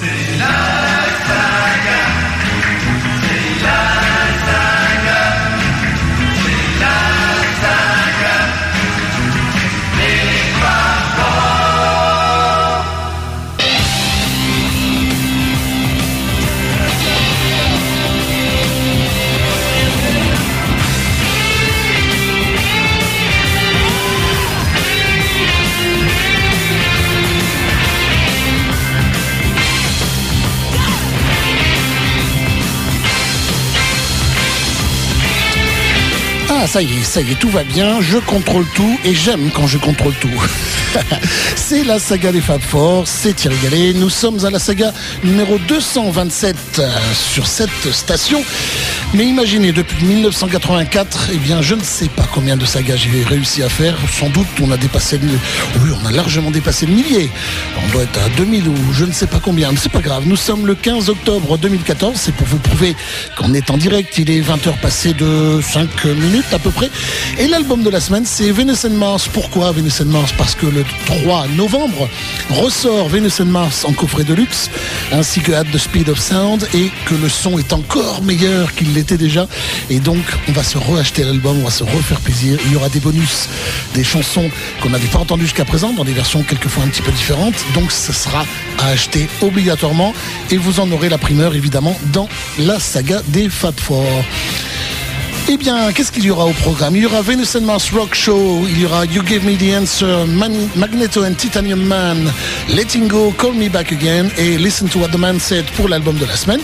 Te 0.00 0.36
la... 0.38 0.83
ça 36.74 36.82
y 36.82 36.98
est, 36.98 37.04
ça 37.04 37.20
y 37.20 37.30
est, 37.30 37.36
tout 37.36 37.50
va 37.50 37.62
bien, 37.62 38.00
je 38.00 38.18
contrôle 38.18 38.66
tout 38.74 38.98
et 39.04 39.14
j'aime 39.14 39.48
quand 39.54 39.68
je 39.68 39.78
contrôle 39.78 40.12
tout. 40.14 40.42
c'est 41.54 41.84
la 41.84 42.00
saga 42.00 42.32
des 42.32 42.40
Fab 42.40 42.60
Four, 42.60 43.06
c'est 43.06 43.32
Thierry 43.32 43.54
Gallet. 43.62 43.92
Nous 43.92 44.10
sommes 44.10 44.44
à 44.44 44.50
la 44.50 44.58
saga 44.58 44.92
numéro 45.22 45.56
227 45.68 46.56
euh, 46.80 46.90
sur 47.14 47.46
cette 47.46 47.92
station. 47.92 48.42
Mais 49.14 49.26
imaginez, 49.26 49.70
depuis 49.70 50.04
1984, 50.04 51.30
eh 51.32 51.36
bien, 51.36 51.62
je 51.62 51.76
ne 51.76 51.82
sais 51.84 52.08
pas 52.08 52.26
combien 52.34 52.56
de 52.56 52.66
sagas 52.66 52.96
j'ai 52.96 53.22
réussi 53.22 53.62
à 53.62 53.68
faire. 53.68 53.96
Sans 54.10 54.28
doute, 54.28 54.48
on 54.60 54.72
a 54.72 54.76
dépassé 54.76 55.18
le, 55.18 55.28
oui, 55.80 55.90
on 56.02 56.04
a 56.04 56.10
largement 56.10 56.50
dépassé 56.50 56.84
le 56.84 56.94
millier. 56.94 57.30
On 57.80 57.92
doit 57.92 58.02
être 58.02 58.18
à 58.18 58.28
2000 58.30 58.66
ou 58.66 58.74
je 58.92 59.04
ne 59.04 59.12
sais 59.12 59.28
pas 59.28 59.38
combien, 59.38 59.70
mais 59.70 59.78
c'est 59.80 59.92
pas 59.92 60.00
grave. 60.00 60.24
Nous 60.26 60.34
sommes 60.34 60.66
le 60.66 60.74
15 60.74 61.10
octobre 61.10 61.56
2014. 61.56 62.16
C'est 62.16 62.34
pour 62.34 62.48
vous 62.48 62.58
prouver 62.58 62.96
qu'on 63.38 63.54
est 63.54 63.70
en 63.70 63.76
direct. 63.76 64.18
Il 64.18 64.30
est 64.30 64.40
20h 64.40 64.80
passé 64.82 65.12
de 65.12 65.60
5 65.62 66.06
minutes 66.06 66.52
à 66.52 66.58
peu 66.58 66.70
près. 66.70 66.90
Et 67.38 67.46
l'album 67.46 67.84
de 67.84 67.90
la 67.90 68.00
semaine, 68.00 68.24
c'est 68.26 68.50
Venus 68.50 68.84
Mars. 68.84 69.28
Pourquoi 69.32 69.70
Venus 69.70 70.00
Mars? 70.00 70.34
Parce 70.36 70.56
que 70.56 70.66
le 70.66 70.84
3 71.22 71.46
novembre 71.56 72.08
ressort 72.50 73.08
Venus 73.08 73.38
Mars 73.40 73.84
en 73.84 73.92
coffret 73.92 74.24
de 74.24 74.34
luxe, 74.34 74.70
ainsi 75.12 75.40
que 75.40 75.52
At 75.52 75.66
the 75.72 75.78
Speed 75.78 76.08
of 76.08 76.18
Sound, 76.18 76.66
et 76.74 76.90
que 77.04 77.14
le 77.14 77.28
son 77.28 77.60
est 77.60 77.72
encore 77.72 78.20
meilleur 78.24 78.74
qu'il 78.74 78.92
déjà. 79.04 79.46
Et 79.90 80.00
donc, 80.00 80.24
on 80.48 80.52
va 80.52 80.62
se 80.62 80.78
reacheter 80.78 81.22
l'album, 81.24 81.58
on 81.60 81.64
va 81.64 81.70
se 81.70 81.84
refaire 81.84 82.20
plaisir. 82.20 82.58
Il 82.66 82.72
y 82.72 82.76
aura 82.76 82.88
des 82.88 83.00
bonus, 83.00 83.48
des 83.94 84.04
chansons 84.04 84.50
qu'on 84.80 84.90
n'avait 84.90 85.08
pas 85.08 85.18
entendues 85.18 85.44
jusqu'à 85.44 85.64
présent, 85.64 85.92
dans 85.92 86.04
des 86.04 86.12
versions 86.12 86.42
quelquefois 86.42 86.84
un 86.84 86.88
petit 86.88 87.02
peu 87.02 87.12
différentes. 87.12 87.54
Donc, 87.74 87.92
ce 87.92 88.12
sera 88.12 88.44
à 88.78 88.88
acheter 88.88 89.28
obligatoirement. 89.42 90.14
Et 90.50 90.56
vous 90.56 90.80
en 90.80 90.90
aurez 90.90 91.08
la 91.08 91.18
primeur, 91.18 91.54
évidemment, 91.54 91.96
dans 92.12 92.28
la 92.58 92.80
saga 92.80 93.22
des 93.28 93.48
Fab 93.48 93.74
Four. 93.78 94.06
Eh 95.46 95.58
bien, 95.58 95.92
qu'est-ce 95.92 96.10
qu'il 96.10 96.24
y 96.24 96.30
aura 96.30 96.46
au 96.46 96.52
programme? 96.52 96.96
Il 96.96 97.02
y 97.02 97.06
aura 97.06 97.20
Venus 97.20 97.54
and 97.54 97.62
Mars 97.62 97.90
Rock 97.90 98.14
Show, 98.14 98.66
il 98.66 98.80
y 98.80 98.86
aura 98.86 99.04
You 99.04 99.22
Give 99.26 99.44
Me 99.44 99.58
the 99.58 99.74
Answer, 99.76 100.24
Magneto 100.74 101.22
and 101.22 101.34
Titanium 101.34 101.84
Man, 101.84 102.32
Letting 102.70 103.08
Go, 103.08 103.30
Call 103.36 103.52
Me 103.52 103.68
Back 103.68 103.92
Again 103.92 104.30
et 104.38 104.56
Listen 104.56 104.88
to 104.88 105.00
What 105.00 105.08
the 105.08 105.18
Man 105.18 105.38
Said 105.38 105.66
pour 105.76 105.90
l'album 105.90 106.16
de 106.16 106.24
la 106.24 106.34
semaine. 106.34 106.60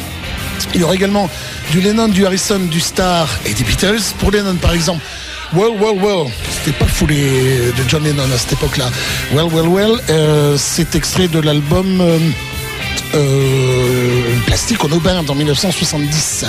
Il 0.75 0.81
y 0.81 0.85
aura 0.85 0.95
également 0.95 1.29
du 1.71 1.81
Lennon, 1.81 2.09
du 2.09 2.27
Harrison, 2.27 2.59
du 2.59 2.81
Star 2.81 3.29
et 3.47 3.55
des 3.55 3.65
Beatles. 3.65 4.03
Pour 4.19 4.31
Lennon, 4.31 4.57
par 4.57 4.73
exemple, 4.73 5.03
Well, 5.53 5.73
well, 5.81 5.99
well. 6.01 6.31
C'était 6.49 6.79
pas 6.79 6.87
foulé 6.87 7.73
de 7.77 7.89
John 7.89 8.05
Lennon 8.05 8.23
à 8.33 8.39
cette 8.39 8.53
époque-là. 8.53 8.89
Well, 9.33 9.47
well, 9.53 9.67
well. 9.67 10.01
Euh, 10.09 10.57
c'est 10.57 10.95
extrait 10.95 11.27
de 11.27 11.41
l'album 11.41 12.01
euh, 12.01 12.19
euh, 13.15 14.37
Plastique 14.47 14.85
en 14.85 14.93
Aubin 14.93 15.25
en 15.27 15.35
1970. 15.35 16.45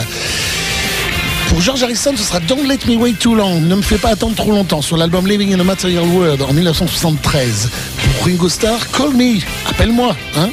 Pour 1.49 1.61
George 1.61 1.81
Harrison, 1.81 2.13
ce 2.15 2.23
sera 2.23 2.39
Don't 2.41 2.67
Let 2.67 2.79
Me 2.87 2.95
Wait 2.95 3.13
Too 3.13 3.33
Long. 3.33 3.59
Ne 3.59 3.75
me 3.75 3.81
fais 3.81 3.97
pas 3.97 4.09
attendre 4.09 4.35
trop 4.35 4.51
longtemps 4.51 4.83
sur 4.83 4.97
l'album 4.97 5.27
Living 5.27 5.53
in 5.53 5.59
a 5.59 5.63
Material 5.63 6.05
World 6.05 6.44
en 6.44 6.53
1973. 6.53 7.69
Pour 7.97 8.25
Ringo 8.25 8.50
Starr, 8.50 8.79
Call 8.91 9.16
Me. 9.16 9.39
Appelle-moi. 9.67 10.16
Hein 10.38 10.51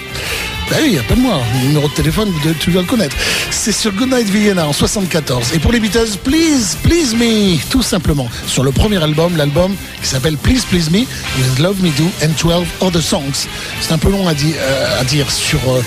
bah 0.70 0.76
oui, 0.82 0.98
appelle-moi. 0.98 1.40
numéro 1.62 1.88
de 1.88 1.94
téléphone, 1.94 2.30
tu 2.60 2.70
dois 2.70 2.82
le 2.82 2.88
connaître. 2.88 3.16
C'est 3.50 3.72
sur 3.72 3.92
Goodnight 3.92 4.28
Vienna 4.28 4.66
en 4.66 4.72
74. 4.72 5.54
Et 5.54 5.58
pour 5.58 5.72
les 5.72 5.80
Beatles, 5.80 6.18
Please, 6.22 6.76
Please 6.82 7.14
Me, 7.16 7.56
tout 7.70 7.82
simplement. 7.82 8.28
Sur 8.46 8.64
le 8.64 8.70
premier 8.70 9.02
album, 9.02 9.36
l'album 9.36 9.74
qui 10.02 10.08
s'appelle 10.08 10.36
Please, 10.36 10.62
Please 10.68 10.90
Me, 10.90 11.00
with 11.38 11.58
Love 11.58 11.82
Me 11.82 11.90
Do 11.90 12.04
and 12.22 12.32
12 12.38 12.66
Other 12.80 13.02
Songs. 13.02 13.48
C'est 13.80 13.92
un 13.92 13.98
peu 13.98 14.10
long 14.10 14.28
à, 14.28 14.34
dire, 14.34 14.56
euh, 14.58 15.04
dire 15.04 15.30
sur 15.30 15.58
euh, 15.68 15.82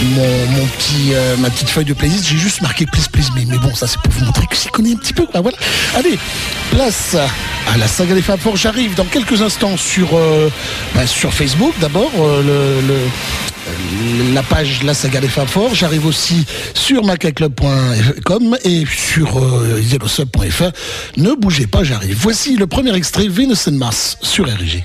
mon, 0.00 0.66
petit, 0.66 1.12
euh, 1.12 1.36
ma 1.36 1.50
petite 1.50 1.68
feuille 1.68 1.84
de 1.84 1.92
playlist. 1.92 2.26
J'ai 2.26 2.38
juste 2.38 2.62
marqué 2.62 2.86
Please, 2.86 3.08
Please 3.12 3.30
Me. 3.36 3.44
Mais 3.46 3.58
bon, 3.58 3.74
ça 3.74 3.86
c'est 3.86 4.00
pour 4.00 4.12
vous 4.12 4.24
montrer 4.24 4.46
que 4.46 4.56
j'y 4.56 4.68
connais 4.68 4.92
un 4.92 4.96
petit 4.96 5.12
peu. 5.12 5.26
Voilà. 5.34 5.58
Allez, 5.94 6.18
place 6.70 7.16
à 7.72 7.76
la 7.76 7.86
saga 7.86 8.14
des 8.14 8.22
Fab. 8.22 8.40
J'arrive 8.54 8.94
dans 8.94 9.04
quelques 9.04 9.42
instants 9.42 9.76
sur, 9.76 10.18
bah, 10.94 11.06
sur 11.06 11.34
Facebook. 11.34 11.74
D'abord, 11.80 12.10
le, 12.16 12.80
la 14.34 14.42
page 14.42 14.82
La 14.82 14.94
Saga 14.94 15.20
des 15.20 15.28
Fab 15.28 15.48
Four. 15.48 15.74
J'arrive 15.74 16.06
aussi 16.06 16.44
sur 16.74 17.04
macaclub.com 17.04 18.56
et 18.64 18.84
sur 18.86 19.38
euh, 19.38 19.80
Ne 21.16 21.34
bougez 21.34 21.66
pas, 21.66 21.84
j'arrive. 21.84 22.16
Voici 22.20 22.56
le 22.56 22.66
premier 22.66 22.94
extrait 22.94 23.28
Venus 23.28 23.68
and 23.68 23.72
Mars 23.72 24.18
sur 24.22 24.46
RG. 24.46 24.84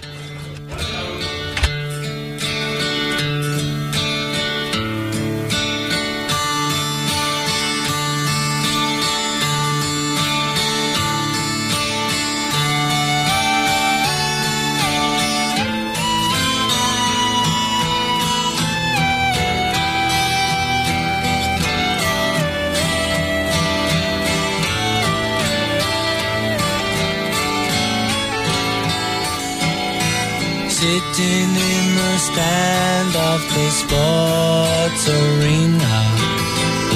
Stand 32.37 33.13
of 33.31 33.41
the 33.55 33.67
sports 33.81 35.03
arena, 35.09 35.97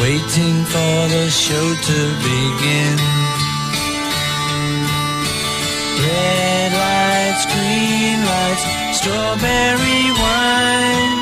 waiting 0.02 0.58
for 0.74 0.98
the 1.16 1.26
show 1.44 1.68
to 1.90 2.00
begin. 2.30 2.98
Red 6.06 6.72
lights, 6.86 7.44
green 7.54 8.20
lights, 8.32 8.66
strawberry 9.00 10.04
wine. 10.22 11.18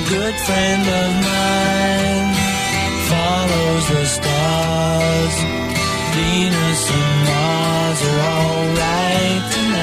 A 0.00 0.02
good 0.14 0.36
friend 0.46 0.84
of 1.02 1.10
mine 1.30 2.30
follows 3.10 3.84
the 3.94 4.04
stars. 4.16 5.36
Venus 6.16 6.82
and 6.98 7.14
Mars 7.28 8.00
are 8.10 8.20
alright 8.36 9.44
tonight. 9.52 9.73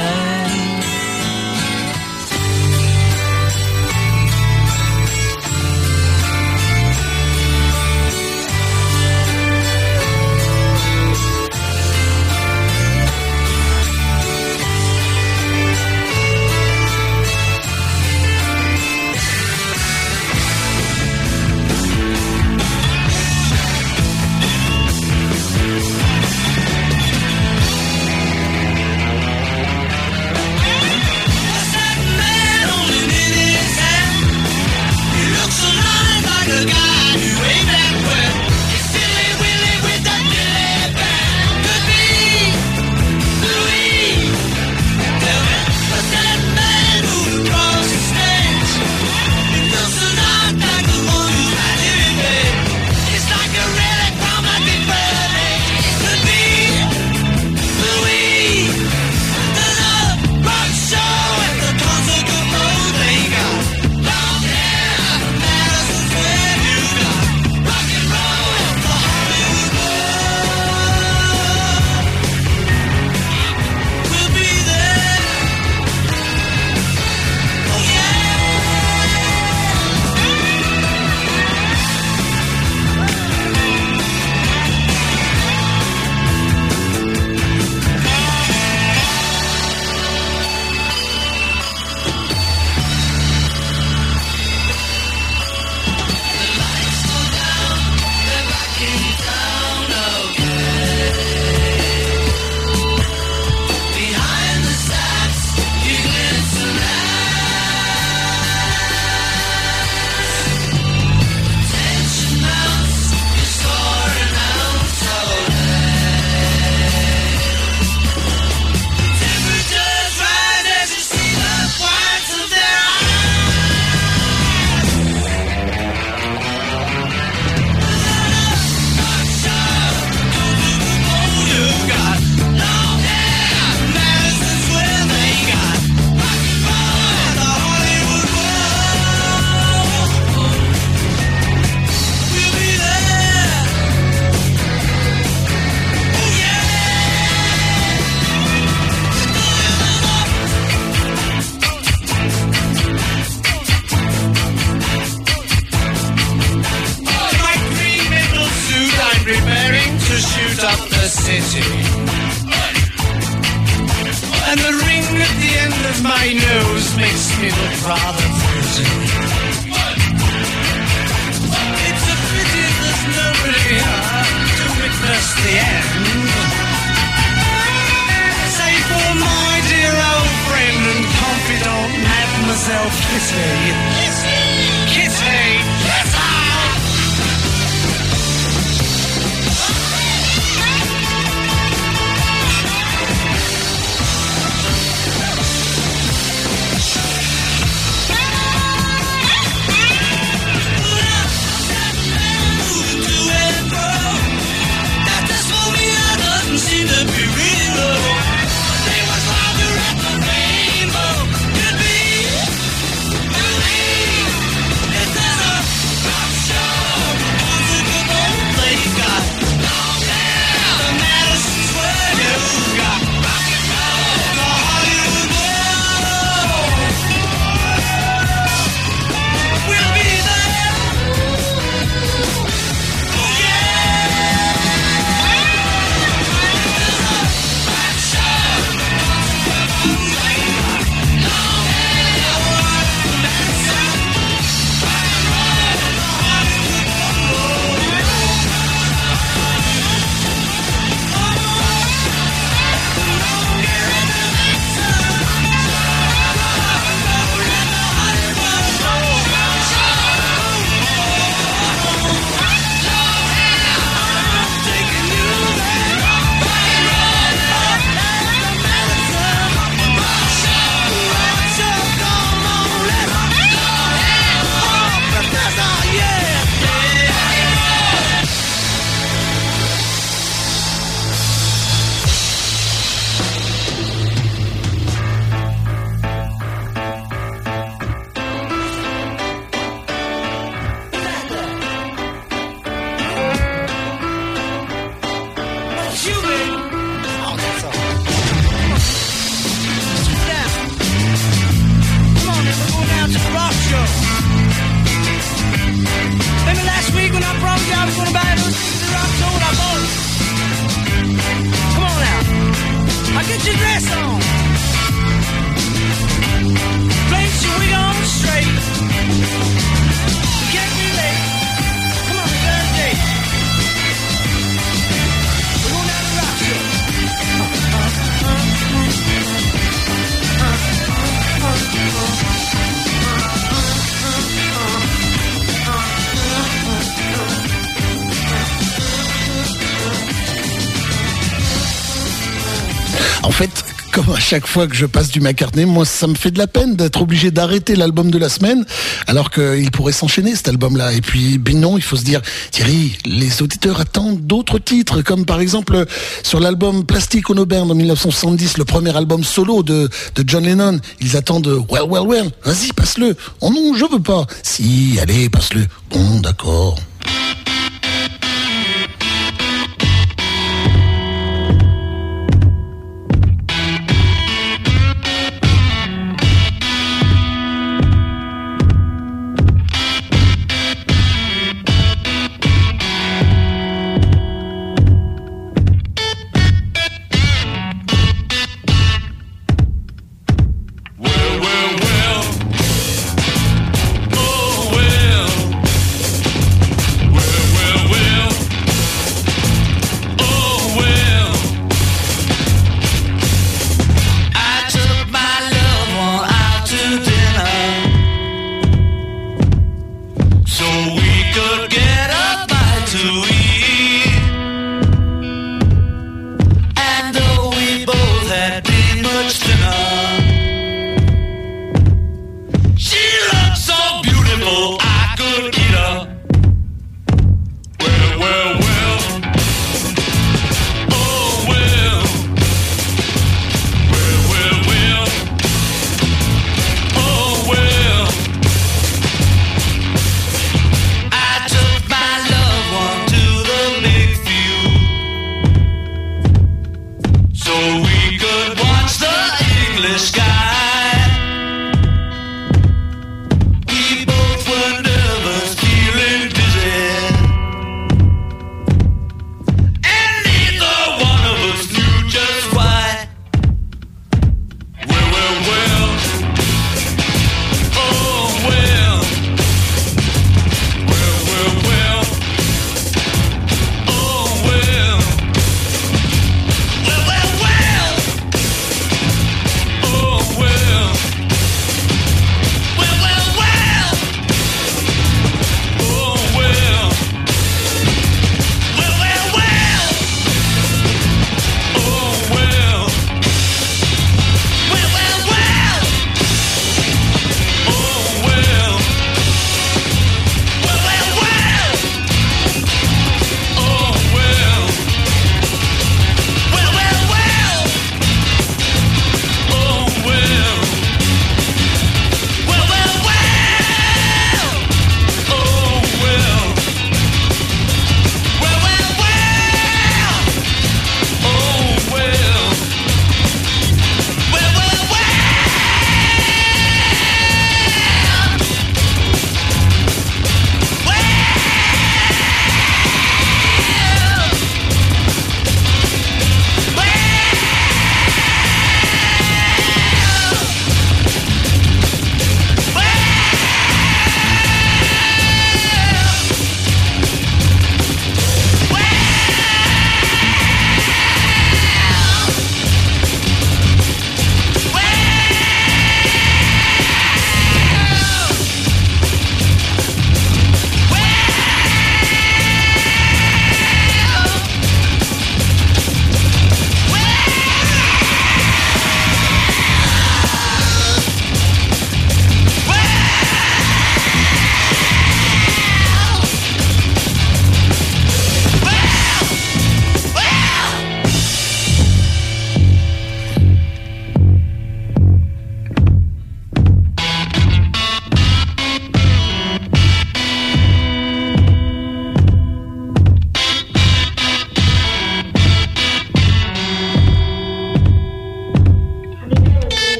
chaque 344.31 344.47
fois 344.47 344.65
que 344.65 344.75
je 344.75 344.85
passe 344.85 345.09
du 345.09 345.19
McCartney, 345.19 345.65
moi, 345.65 345.83
ça 345.83 346.07
me 346.07 346.15
fait 346.15 346.31
de 346.31 346.37
la 346.37 346.47
peine 346.47 346.77
d'être 346.77 347.01
obligé 347.01 347.31
d'arrêter 347.31 347.75
l'album 347.75 348.09
de 348.09 348.17
la 348.17 348.29
semaine, 348.29 348.63
alors 349.05 349.29
qu'il 349.29 349.69
pourrait 349.71 349.91
s'enchaîner 349.91 350.37
cet 350.37 350.47
album-là. 350.47 350.93
Et 350.93 351.01
puis, 351.01 351.37
ben 351.37 351.55
Binon, 351.55 351.77
il 351.77 351.83
faut 351.83 351.97
se 351.97 352.05
dire, 352.05 352.21
Thierry, 352.49 352.97
les 353.03 353.41
auditeurs 353.41 353.81
attendent 353.81 354.21
d'autres 354.25 354.57
titres, 354.57 355.01
comme 355.01 355.25
par 355.25 355.41
exemple 355.41 355.85
sur 356.23 356.39
l'album 356.39 356.85
Plastic 356.85 357.29
on 357.29 357.35
Auburn 357.35 357.69
en 357.69 357.75
1970, 357.75 358.57
le 358.57 358.63
premier 358.63 358.95
album 358.95 359.21
solo 359.25 359.63
de, 359.63 359.89
de 360.15 360.23
John 360.25 360.45
Lennon. 360.45 360.79
Ils 361.01 361.17
attendent 361.17 361.65
Well, 361.69 361.89
well, 361.89 362.03
well, 362.07 362.31
vas-y, 362.45 362.71
passe-le. 362.71 363.17
Oh 363.41 363.49
non, 363.49 363.75
je 363.75 363.83
veux 363.83 364.01
pas. 364.01 364.25
Si, 364.43 364.97
allez, 365.01 365.27
passe-le. 365.27 365.67
Bon, 365.89 366.21
d'accord. 366.21 366.77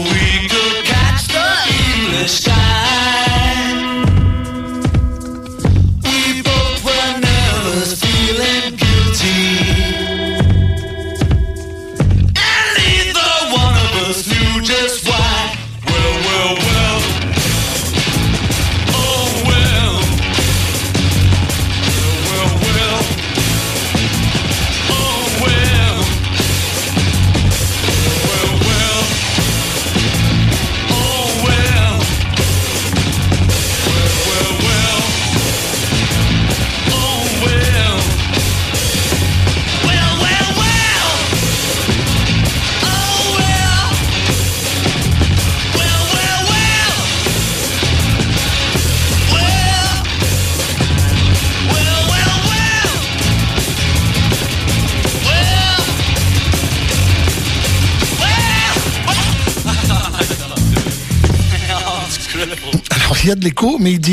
we 0.00 0.48
go. 0.48 0.67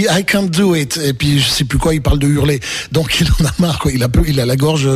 I 0.10 0.24
can't 0.24 0.50
do 0.50 0.76
it. 0.76 0.98
Et 0.98 1.14
puis 1.14 1.40
je 1.40 1.50
sais 1.50 1.64
plus 1.64 1.78
quoi, 1.78 1.94
il 1.94 2.02
parle 2.02 2.20
de 2.20 2.28
hurler. 2.28 2.60
Donc 2.92 3.20
il 3.20 3.28
en 3.28 3.46
a 3.46 3.52
marre, 3.60 3.80
quoi. 3.80 3.92
Il 3.92 4.04
a 4.04 4.08
il 4.28 4.40
a 4.40 4.46
la 4.46 4.56
gorge, 4.56 4.90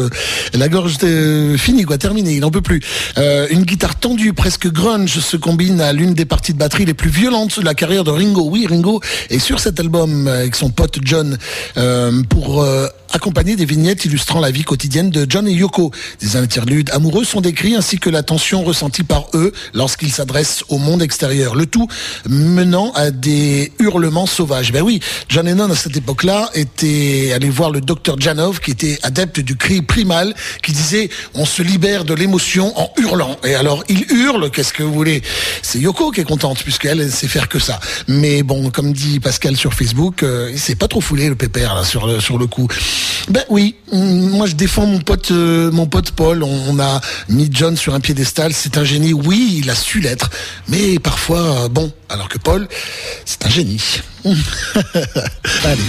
la 0.54 0.70
gorge 0.70 0.98
euh, 1.04 1.58
finie, 1.58 1.84
quoi, 1.84 1.98
terminée. 1.98 2.34
Il 2.34 2.42
n'en 2.42 2.51
peut 2.51 2.62
plus. 2.62 2.82
Euh, 3.18 3.48
une 3.50 3.63
guitare 3.63 4.00
tendue, 4.00 4.34
presque 4.34 4.72
grunge, 4.72 5.20
se 5.20 5.38
combine 5.38 5.82
à 5.82 5.94
l'une 5.94 6.13
des 6.13 6.25
parties 6.25 6.54
de 6.54 6.60
batterie 6.60 6.86
les 6.86 6.94
plus 6.94 7.10
violentes 7.10 7.60
de 7.60 7.66
la 7.66 7.74
carrière 7.74 8.04
de 8.04 8.12
Ringo. 8.12 8.48
Oui, 8.50 8.68
Ringo 8.68 9.01
est 9.30 9.39
sur 9.39 9.60
cet 9.60 9.80
album 9.80 10.28
avec 10.28 10.56
son 10.56 10.70
pote 10.70 11.00
John 11.04 11.38
euh, 11.78 12.24
pour 12.24 12.66
accompagner 13.12 13.56
des 13.56 13.66
vignettes 13.66 14.06
illustrant 14.06 14.39
la 14.39 14.51
vie 14.51 14.63
quotidienne 14.63 15.10
de 15.10 15.25
John 15.28 15.48
et 15.48 15.54
Yoko. 15.54 15.92
Des 16.22 16.36
interludes 16.36 16.89
amoureux 16.92 17.24
sont 17.24 17.42
décrits 17.42 17.75
ainsi 17.75 18.00
que 18.00 18.10
la 18.10 18.24
tension 18.24 18.63
ressentie 18.63 19.04
par 19.04 19.28
eux 19.34 19.51
lorsqu'ils 19.74 20.12
s'adressent 20.12 20.63
au 20.70 20.78
monde 20.78 21.01
extérieur. 21.01 21.56
Le 21.56 21.66
tout 21.66 21.88
menant 22.28 22.92
à 22.94 23.12
des 23.12 23.72
hurlements 23.80 24.25
sauvages. 24.25 24.72
Ben 24.72 24.82
oui, 24.82 25.00
John 25.30 25.46
Lennon 25.46 25.72
à 25.72 25.75
cette 25.75 25.98
époque-là 25.98 26.50
était 26.54 27.32
allé 27.34 27.50
voir 27.50 27.72
le 27.72 27.82
docteur 27.82 28.20
Janov 28.20 28.60
qui 28.60 28.72
était 28.72 29.00
adepte 29.04 29.39
du 29.39 29.56
cri 29.56 29.82
primal 29.82 30.34
qui 30.62 30.72
disait 30.72 31.10
on 31.34 31.46
se 31.46 31.62
libère 31.62 32.06
de 32.06 32.13
l'émotion 32.13 32.78
en 32.80 32.92
hurlant. 32.98 33.38
Et 33.44 33.56
alors 33.56 33.84
il 33.89 34.06
hurle, 34.12 34.50
qu'est-ce 34.51 34.74
que 34.74 34.84
vous 34.84 34.94
voulez? 34.94 35.22
C'est 35.62 35.80
Yoko 35.80 36.12
qui 36.12 36.22
est 36.22 36.25
contente 36.25 36.63
puisqu'elle 36.63 37.01
elle 37.01 37.12
sait 37.12 37.28
faire 37.28 37.50
que 37.50 37.60
ça. 37.60 37.80
Mais 38.08 38.44
bon, 38.44 38.70
comme 38.70 38.94
dit 38.94 39.20
Pascal 39.20 39.56
sur 39.56 39.74
Facebook, 39.74 40.24
euh, 40.24 40.50
il 40.51 40.60
s'est 40.60 40.75
pas 40.75 40.88
trop 40.88 41.01
foulé 41.01 41.30
le 41.30 41.36
pépère 41.36 41.75
là, 41.75 41.84
sur 41.84 42.08
le 42.08 42.20
sur 42.20 42.38
le 42.38 42.48
coup. 42.48 42.68
Ben 43.29 43.44
oui, 43.50 43.75
mm, 43.91 44.29
moi 44.29 44.48
je 44.48 44.56
défends 44.56 44.86
mon 44.86 45.00
pote 45.00 45.32
euh, 45.32 45.72
mon 45.72 45.86
pote 45.86 46.12
Paul. 46.12 46.44
On, 46.44 46.79
a 46.79 47.01
mis 47.27 47.50
John 47.51 47.77
sur 47.77 47.94
un 47.94 48.00
piédestal. 48.00 48.53
C'est 48.53 48.77
un 48.77 48.84
génie. 48.84 49.13
Oui, 49.13 49.60
il 49.62 49.70
a 49.70 49.75
su 49.75 50.00
l'être, 50.00 50.29
mais 50.68 51.00
parfois 51.00 51.65
euh, 51.65 51.70
bon. 51.70 51.91
Alors 52.10 52.29
que 52.29 52.38
Paul, 52.38 52.68
c'est 53.25 53.46
un 53.46 53.50
génie. 53.50 54.01
Allez. 54.25 55.84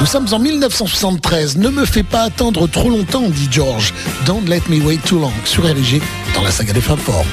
Nous 0.00 0.06
sommes 0.06 0.26
en 0.32 0.38
1973. 0.38 1.58
Ne 1.58 1.68
me 1.68 1.84
fais 1.84 2.02
pas 2.02 2.22
attendre 2.22 2.66
trop 2.66 2.88
longtemps, 2.88 3.28
dit 3.28 3.48
George. 3.50 3.92
Don't 4.24 4.48
let 4.48 4.62
me 4.70 4.82
wait 4.82 4.96
too 5.04 5.18
long. 5.18 5.32
Sur 5.44 5.64
RG, 5.64 6.00
dans 6.34 6.42
la 6.42 6.50
saga 6.50 6.72
des 6.72 6.80
femmes 6.80 6.98
fortes. 6.98 7.26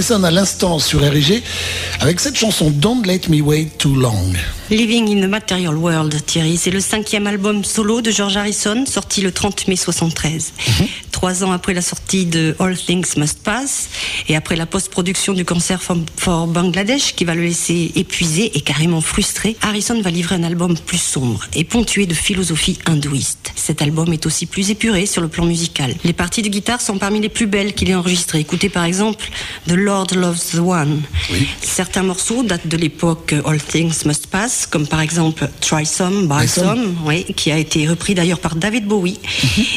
À 0.00 0.30
l'instant 0.30 0.78
sur 0.78 1.00
RG 1.00 1.42
avec 2.00 2.20
cette 2.20 2.34
chanson 2.34 2.70
Don't 2.70 3.04
Let 3.04 3.28
Me 3.28 3.42
Wait 3.42 3.68
Too 3.76 3.94
Long. 3.94 4.32
Living 4.70 5.06
in 5.10 5.20
the 5.20 5.28
Material 5.28 5.76
World, 5.76 6.24
Thierry, 6.24 6.56
c'est 6.56 6.70
le 6.70 6.80
cinquième 6.80 7.26
album 7.26 7.64
solo 7.64 8.00
de 8.00 8.10
George 8.10 8.34
Harrison, 8.34 8.86
sorti 8.86 9.20
le 9.20 9.30
30 9.30 9.68
mai 9.68 9.76
73. 9.76 10.52
Trois 11.20 11.44
ans 11.44 11.52
après 11.52 11.74
la 11.74 11.82
sortie 11.82 12.24
de 12.24 12.56
All 12.60 12.74
Things 12.74 13.18
Must 13.18 13.42
Pass 13.42 13.90
et 14.26 14.36
après 14.36 14.56
la 14.56 14.64
post-production 14.64 15.34
du 15.34 15.44
concert 15.44 15.82
for, 15.82 16.46
Bangladesh 16.46 17.14
qui 17.14 17.26
va 17.26 17.34
le 17.34 17.42
laisser 17.42 17.92
épuisé 17.94 18.56
et 18.56 18.62
carrément 18.62 19.02
frustré, 19.02 19.54
Harrison 19.60 20.00
va 20.00 20.10
livrer 20.10 20.36
un 20.36 20.44
album 20.44 20.78
plus 20.78 20.96
sombre 20.96 21.44
et 21.54 21.64
ponctué 21.64 22.06
de 22.06 22.14
philosophie 22.14 22.78
hindouiste. 22.86 23.52
Cet 23.54 23.82
album 23.82 24.10
est 24.14 24.24
aussi 24.24 24.46
plus 24.46 24.70
épuré 24.70 25.04
sur 25.04 25.20
le 25.20 25.28
plan 25.28 25.44
musical. 25.44 25.94
Les 26.04 26.14
parties 26.14 26.40
de 26.40 26.48
guitare 26.48 26.80
sont 26.80 26.96
parmi 26.96 27.20
les 27.20 27.28
plus 27.28 27.46
belles 27.46 27.74
qu'il 27.74 27.90
ait 27.90 27.94
enregistrées. 27.94 28.40
Écoutez 28.40 28.70
par 28.70 28.84
exemple 28.84 29.28
The 29.68 29.72
Lord 29.72 30.14
Loves 30.14 30.52
the 30.54 30.60
One. 30.60 31.02
Certains 31.60 32.02
morceaux 32.02 32.44
datent 32.44 32.66
de 32.66 32.78
l'époque 32.78 33.34
All 33.44 33.60
Things 33.60 34.06
Must 34.06 34.26
Pass, 34.28 34.66
comme 34.66 34.86
par 34.86 35.02
exemple 35.02 35.50
Try 35.60 35.84
Some, 35.84 36.28
Buy 36.28 36.48
Some. 36.48 36.96
Oui, 37.04 37.26
qui 37.36 37.52
a 37.52 37.58
été 37.58 37.86
repris 37.86 38.14
d'ailleurs 38.14 38.40
par 38.40 38.56
David 38.56 38.86
Bowie. 38.86 39.18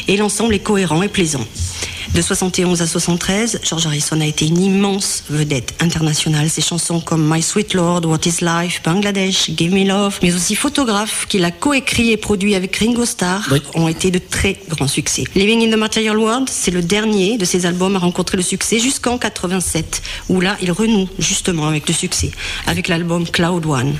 Et 0.08 0.16
l'ensemble 0.16 0.54
est 0.54 0.60
cohérent 0.60 1.02
et 1.02 1.08
plaisant 1.08 1.33
présent. 1.34 1.93
De 2.14 2.22
71 2.22 2.80
à 2.80 2.86
73, 2.86 3.58
George 3.68 3.86
Harrison 3.86 4.20
a 4.20 4.24
été 4.24 4.46
une 4.46 4.62
immense 4.62 5.24
vedette 5.28 5.74
internationale. 5.80 6.48
Ses 6.48 6.60
chansons 6.62 7.00
comme 7.00 7.28
My 7.28 7.42
Sweet 7.42 7.74
Lord, 7.74 8.02
What 8.06 8.20
Is 8.26 8.36
Life, 8.40 8.82
Bangladesh, 8.84 9.50
Give 9.56 9.74
Me 9.74 9.84
Love, 9.84 10.18
mais 10.22 10.32
aussi 10.32 10.54
Photograph, 10.54 11.26
qu'il 11.28 11.44
a 11.44 11.50
coécrit 11.50 12.12
et 12.12 12.16
produit 12.16 12.54
avec 12.54 12.76
Ringo 12.76 13.04
Starr, 13.04 13.40
Oui. 13.50 13.60
ont 13.74 13.88
été 13.88 14.12
de 14.12 14.20
très 14.20 14.56
grands 14.68 14.86
succès. 14.86 15.24
Living 15.34 15.66
in 15.66 15.72
the 15.74 15.78
Material 15.78 16.16
World, 16.16 16.48
c'est 16.48 16.70
le 16.70 16.82
dernier 16.82 17.36
de 17.36 17.44
ses 17.44 17.66
albums 17.66 17.96
à 17.96 17.98
rencontrer 17.98 18.36
le 18.36 18.44
succès 18.44 18.78
jusqu'en 18.78 19.18
87, 19.18 20.00
où 20.28 20.40
là, 20.40 20.56
il 20.62 20.70
renoue 20.70 21.08
justement 21.18 21.66
avec 21.66 21.88
le 21.88 21.94
succès, 21.94 22.30
avec 22.68 22.86
l'album 22.86 23.26
Cloud 23.28 23.66
One. 23.66 23.92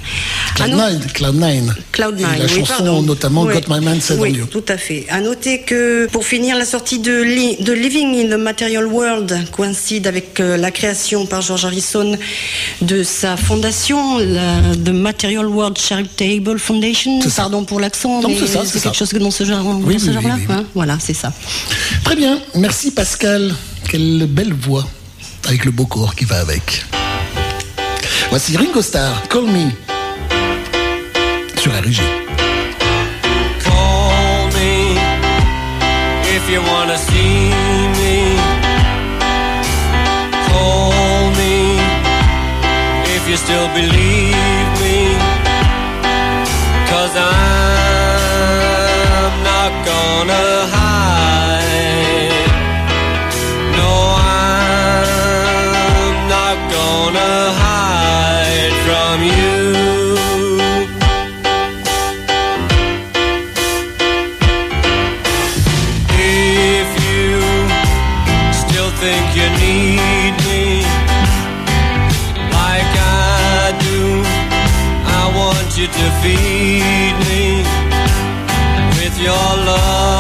Cloud 0.55 0.70
Nine, 0.70 1.00
Cloud 1.14 1.35
Nine. 1.35 1.74
Cloud 1.90 2.14
Et 2.20 2.22
Nine, 2.22 2.38
la 2.38 2.44
oui, 2.44 2.61
chanson 2.61 2.74
pardon. 2.85 3.03
notamment 3.03 3.42
Oui. 3.42 3.55
Got 3.55 3.74
My 3.74 3.85
Mind 3.85 4.00
Set 4.00 4.18
Oui, 4.20 4.31
on 4.35 4.38
You. 4.38 4.46
tout 4.46 4.62
à 4.68 4.77
fait. 4.79 5.05
À 5.09 5.20
noter 5.20 5.62
que 5.62 6.07
pour 6.12 6.24
finir, 6.24 6.57
la 6.57 6.64
sortie 6.64 7.00
de, 7.00 7.20
Li- 7.20 7.57
de 7.61 7.72
Living 7.72 8.03
in 8.12 8.28
the 8.28 8.38
Material 8.38 8.86
World 8.86 9.50
coïncide 9.52 10.06
avec 10.06 10.40
euh, 10.40 10.56
la 10.56 10.70
création 10.70 11.26
par 11.26 11.40
George 11.42 11.64
Harrison 11.64 12.16
de 12.82 13.02
sa 13.02 13.36
fondation, 13.36 14.18
la 14.18 14.74
The 14.84 14.90
Material 14.90 15.46
World 15.46 15.78
Charitable 15.78 16.58
Foundation. 16.58 17.20
C'est 17.22 17.30
ça. 17.30 17.42
Pardon 17.42 17.64
pour 17.64 17.80
l'accent, 17.80 18.20
mais 18.26 18.36
c'est 18.66 18.80
quelque 18.82 18.96
chose 18.96 19.10
que 19.10 19.18
dans 19.18 19.30
ce 19.30 19.44
genre, 19.44 19.64
Oui, 19.84 19.96
oui, 19.98 20.12
genre-là. 20.12 20.34
oui, 20.36 20.44
oui. 20.48 20.54
hein. 20.54 20.64
voilà, 20.74 20.98
c'est 21.00 21.14
ça. 21.14 21.32
Très 22.04 22.16
bien, 22.16 22.38
merci 22.54 22.90
Pascal. 22.90 23.54
Quelle 23.90 24.26
belle 24.28 24.52
voix 24.52 24.84
avec 25.46 25.64
le 25.64 25.70
beau 25.70 25.86
corps 25.86 26.14
qui 26.14 26.24
va 26.24 26.40
avec. 26.40 26.84
Voici 28.30 28.56
Ringo 28.56 28.82
Starr, 28.82 29.22
Call 29.28 29.44
Me 29.44 29.70
sur 31.60 31.70
RG. 31.72 32.00
Call 33.62 34.50
me 34.54 34.98
if 36.36 36.50
you 36.50 36.60
wanna 36.62 36.96
see 36.96 37.43
you 43.34 43.38
still 43.38 43.68
believe 43.74 44.70
me. 44.80 45.18
Cause 46.90 47.14
I'm 47.16 47.32
not 49.42 49.72
gonna 49.90 50.63
you 75.84 75.90
to 75.90 76.10
feed 76.22 77.14
me 77.28 77.62
with 79.00 79.20
your 79.20 79.66
love. 79.66 80.13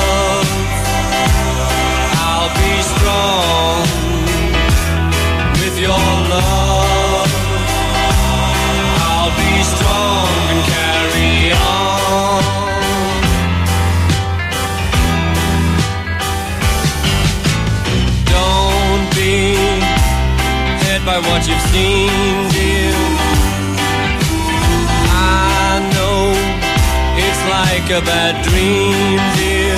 It's 27.86 27.90
like 27.90 28.02
a 28.02 28.06
bad 28.06 28.42
dream, 28.44 29.18
dear. 29.36 29.76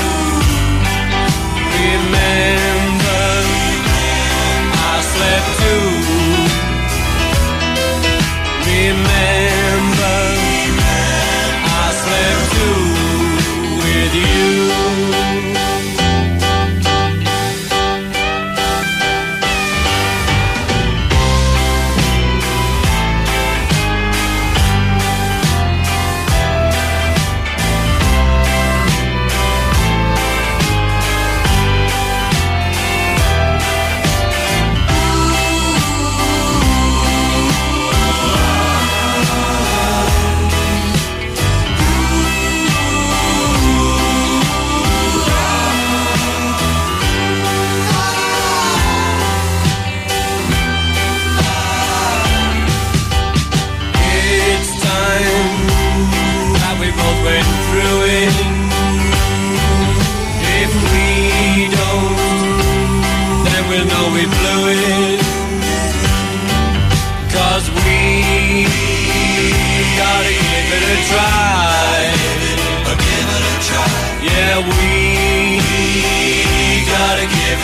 Remember, 1.82 3.26
I 4.74 5.00
slept 5.12 5.50
too. 5.60 5.86
Remember, 8.70 9.55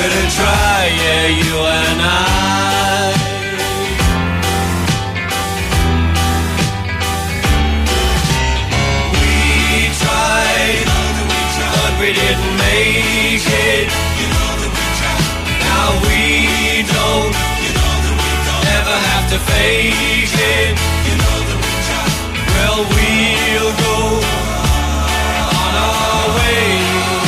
it 0.04 0.12
a 0.12 0.24
try. 0.36 0.82
Yeah, 1.02 1.26
you 1.40 1.56
and 1.80 2.00
I. 2.02 2.12
We 9.20 9.28
tried, 10.02 10.86
but 11.74 11.92
we 12.00 12.08
didn't 12.20 12.54
make 12.66 13.46
it. 13.46 13.88
Now 15.66 15.88
we 16.06 16.82
don't 16.82 17.34
ever 18.78 18.96
have 19.10 19.26
to 19.32 19.38
fake 19.50 20.34
it. 20.58 20.74
Well, 22.54 22.80
we'll 22.94 23.72
go 23.86 23.96
on 25.58 25.72
our 25.86 26.26
way. 26.36 27.21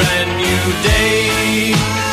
Brand 0.00 0.36
new 0.36 0.72
day. 0.82 2.09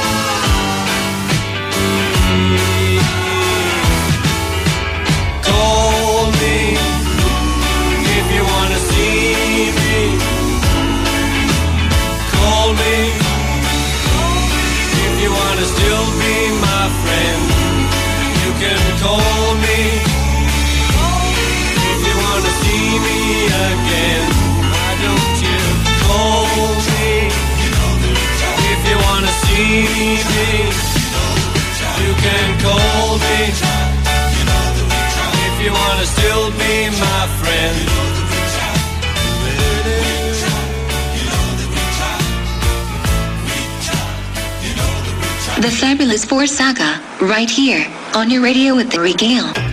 The 45.59 45.71
Fabulous 45.71 46.23
Four 46.23 46.47
Saga, 46.47 47.01
right 47.19 47.49
here, 47.49 47.85
on 48.13 48.29
your 48.29 48.41
radio 48.41 48.75
with 48.75 48.89
the 48.91 49.01
Regale. 49.01 49.66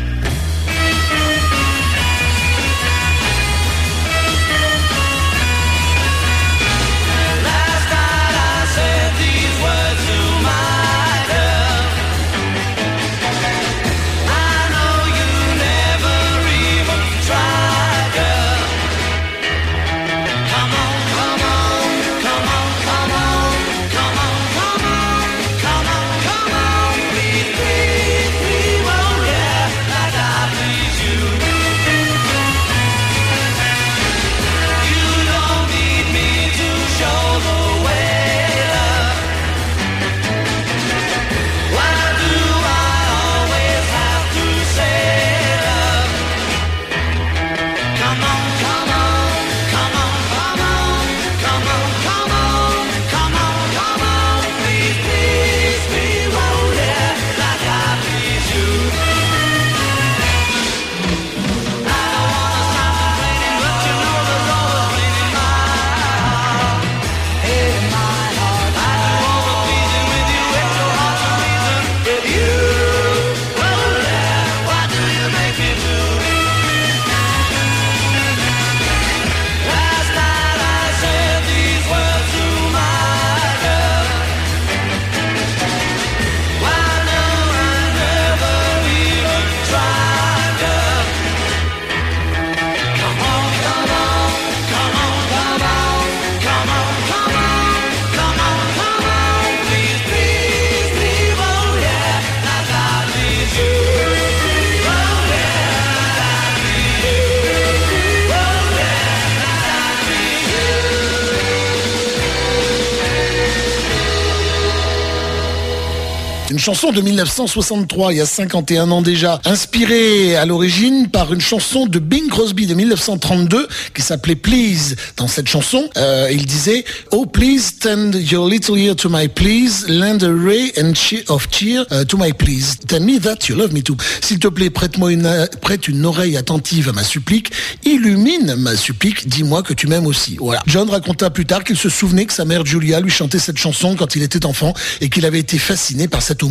Chanson 116.65 116.93
de 116.93 117.03
1963, 117.03 118.15
il 118.15 118.17
y 118.17 118.21
a 118.23 118.25
51 118.25 118.91
ans 118.91 119.03
déjà, 119.03 119.39
inspirée 119.45 120.35
à 120.35 120.47
l'origine 120.47 121.09
par 121.11 121.31
une 121.35 121.43
chanson 121.43 121.85
de 121.85 121.99
Bing 121.99 122.27
Crosby 122.31 122.65
de 122.65 122.73
1932 122.73 123.69
qui 123.93 124.01
s'appelait 124.01 124.35
Please. 124.35 124.97
Dans 125.19 125.29
cette 125.29 125.47
chanson, 125.47 125.91
euh, 125.99 126.31
il 126.33 126.47
disait 126.47 126.87
Oh 127.13 127.27
please 127.27 127.73
tend 127.79 128.13
your 128.13 128.49
little 128.49 128.79
ear 128.79 128.97
to 128.97 129.11
my 129.11 129.29
please, 129.29 129.85
lend 129.89 130.23
a 130.23 130.33
ray 130.33 130.73
and 130.79 130.95
cheer 130.95 131.23
of 131.29 131.49
cheer 131.51 131.85
uh, 131.91 132.03
to 132.07 132.17
my 132.17 132.33
please. 132.33 132.79
Tell 132.89 133.03
me 133.03 133.21
that 133.21 133.47
you 133.47 133.57
love 133.57 133.75
me 133.75 133.83
too. 133.83 133.99
S'il 134.23 134.39
te 134.39 134.49
plaît, 134.49 134.71
prête-moi 134.71 135.13
une, 135.13 135.27
euh, 135.27 135.45
prête 135.61 135.87
une 135.87 136.07
oreille 136.07 136.39
attentive 136.39 136.89
à 136.89 136.93
ma 136.93 137.05
supplique, 137.05 137.51
illumine 137.85 138.55
ma 138.57 138.75
supplique, 138.75 139.29
dis-moi 139.29 139.63
que 139.63 139.75
tu 139.75 139.87
m'aimes 139.87 140.07
aussi. 140.07 140.39
Voilà. 140.41 140.63
John 140.67 140.89
raconta 140.89 141.29
plus 141.29 141.45
tard 141.45 141.63
qu'il 141.63 141.77
se 141.77 141.91
souvenait 141.91 142.25
que 142.25 142.33
sa 142.33 142.47
mère 142.47 142.65
Julia 142.65 143.01
lui 143.01 143.11
chantait 143.11 143.39
cette 143.39 143.59
chanson 143.59 143.97
quand 143.97 144.17
il 144.17 144.23
était 144.23 144.47
enfant 144.47 144.73
et 145.03 145.11
qu'il 145.11 145.27
avait 145.27 145.41
été 145.41 145.59
fasciné 145.59 146.09
par 146.09 146.23
cette 146.23 146.43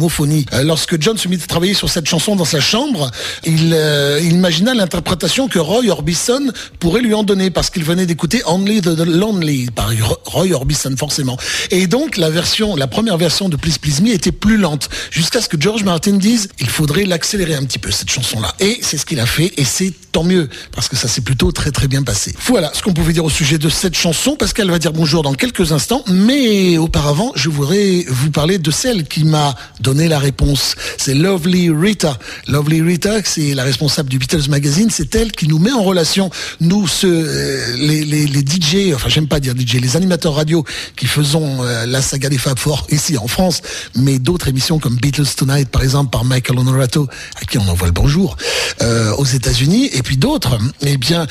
Euh, 0.53 0.63
lorsque 0.63 1.01
John 1.01 1.17
se 1.17 1.27
mit 1.27 1.35
à 1.35 1.47
travailler 1.47 1.73
sur 1.73 1.89
cette 1.89 2.07
chanson 2.07 2.35
dans 2.35 2.45
sa 2.45 2.59
chambre, 2.59 3.11
il, 3.43 3.73
euh, 3.73 4.19
il 4.21 4.31
imagina 4.31 4.73
l'interprétation 4.73 5.47
que 5.47 5.59
Roy 5.59 5.89
Orbison 5.89 6.51
pourrait 6.79 7.01
lui 7.01 7.13
en 7.13 7.23
donner 7.23 7.49
parce 7.49 7.69
qu'il 7.69 7.83
venait 7.83 8.05
d'écouter 8.05 8.41
Only 8.45 8.81
the 8.81 8.87
Lonely 8.87 9.69
par 9.75 9.91
Roy 10.25 10.53
Orbison 10.53 10.95
forcément. 10.97 11.37
Et 11.71 11.87
donc 11.87 12.17
la 12.17 12.29
version, 12.29 12.75
la 12.75 12.87
première 12.87 13.17
version 13.17 13.49
de 13.49 13.57
Please 13.57 13.79
Please 13.79 14.01
Me 14.01 14.13
était 14.13 14.31
plus 14.31 14.57
lente 14.57 14.89
jusqu'à 15.11 15.41
ce 15.41 15.49
que 15.49 15.59
George 15.59 15.83
Martin 15.83 16.13
dise 16.13 16.47
il 16.59 16.69
faudrait 16.69 17.05
l'accélérer 17.05 17.55
un 17.55 17.63
petit 17.63 17.79
peu 17.79 17.91
cette 17.91 18.09
chanson-là. 18.09 18.53
Et 18.59 18.79
c'est 18.81 18.97
ce 18.97 19.05
qu'il 19.05 19.19
a 19.19 19.25
fait 19.25 19.51
et 19.57 19.65
c'est 19.65 19.93
tant 20.11 20.23
mieux 20.23 20.47
parce 20.71 20.87
que 20.87 20.95
ça 20.95 21.07
s'est 21.07 21.21
plutôt 21.21 21.51
très 21.51 21.71
très 21.71 21.87
bien 21.87 22.03
passé. 22.03 22.33
Voilà 22.45 22.71
ce 22.73 22.81
qu'on 22.81 22.93
pouvait 22.93 23.13
dire 23.13 23.25
au 23.25 23.29
sujet 23.29 23.57
de 23.57 23.69
cette 23.69 23.95
chanson 23.95 24.37
qu'elle 24.53 24.71
va 24.71 24.79
dire 24.79 24.93
bonjour 24.93 25.23
dans 25.23 25.33
quelques 25.33 25.71
instants. 25.71 26.03
Mais 26.07 26.77
auparavant, 26.77 27.31
je 27.35 27.49
voudrais 27.49 28.05
vous 28.07 28.31
parler 28.31 28.59
de 28.59 28.71
celle 28.71 29.05
qui 29.05 29.23
m'a 29.23 29.55
donné 29.81 29.92
la 29.93 30.19
réponse. 30.19 30.75
C'est 30.97 31.13
Lovely 31.13 31.69
Rita. 31.69 32.17
Lovely 32.47 32.81
Rita, 32.81 33.23
c'est 33.23 33.53
la 33.53 33.63
responsable 33.63 34.09
du 34.09 34.17
Beatles 34.17 34.49
Magazine. 34.49 34.89
C'est 34.89 35.15
elle 35.15 35.31
qui 35.31 35.47
nous 35.47 35.59
met 35.59 35.71
en 35.71 35.83
relation, 35.83 36.29
nous, 36.59 36.87
ce, 36.87 37.07
euh, 37.07 37.75
les, 37.77 38.03
les, 38.03 38.41
DJ, 38.41 38.93
enfin 38.93 39.09
j'aime 39.09 39.27
pas 39.27 39.39
dire 39.39 39.53
DJ, 39.57 39.75
les 39.75 39.95
animateurs 39.95 40.35
radio 40.35 40.65
qui 40.95 41.05
faisons 41.05 41.63
euh, 41.63 41.85
la 41.85 42.01
saga 42.01 42.29
des 42.29 42.37
Fab 42.37 42.57
Four 42.59 42.87
ici 42.89 43.17
en 43.17 43.27
France, 43.27 43.61
mais 43.95 44.19
d'autres 44.19 44.47
émissions 44.47 44.79
comme 44.79 44.95
Beatles 44.95 45.27
Tonight, 45.35 45.69
par 45.69 45.83
exemple, 45.83 46.09
par 46.09 46.25
Michael 46.25 46.59
Honorato, 46.59 47.07
à 47.41 47.45
qui 47.45 47.57
on 47.57 47.67
envoie 47.67 47.87
le 47.87 47.93
bonjour, 47.93 48.35
euh, 48.81 49.11
aux 49.13 49.25
États-Unis, 49.25 49.89
et 49.93 50.01
puis 50.01 50.17
d'autres. 50.17 50.57
Eh 50.81 50.97
bien, 50.97 51.27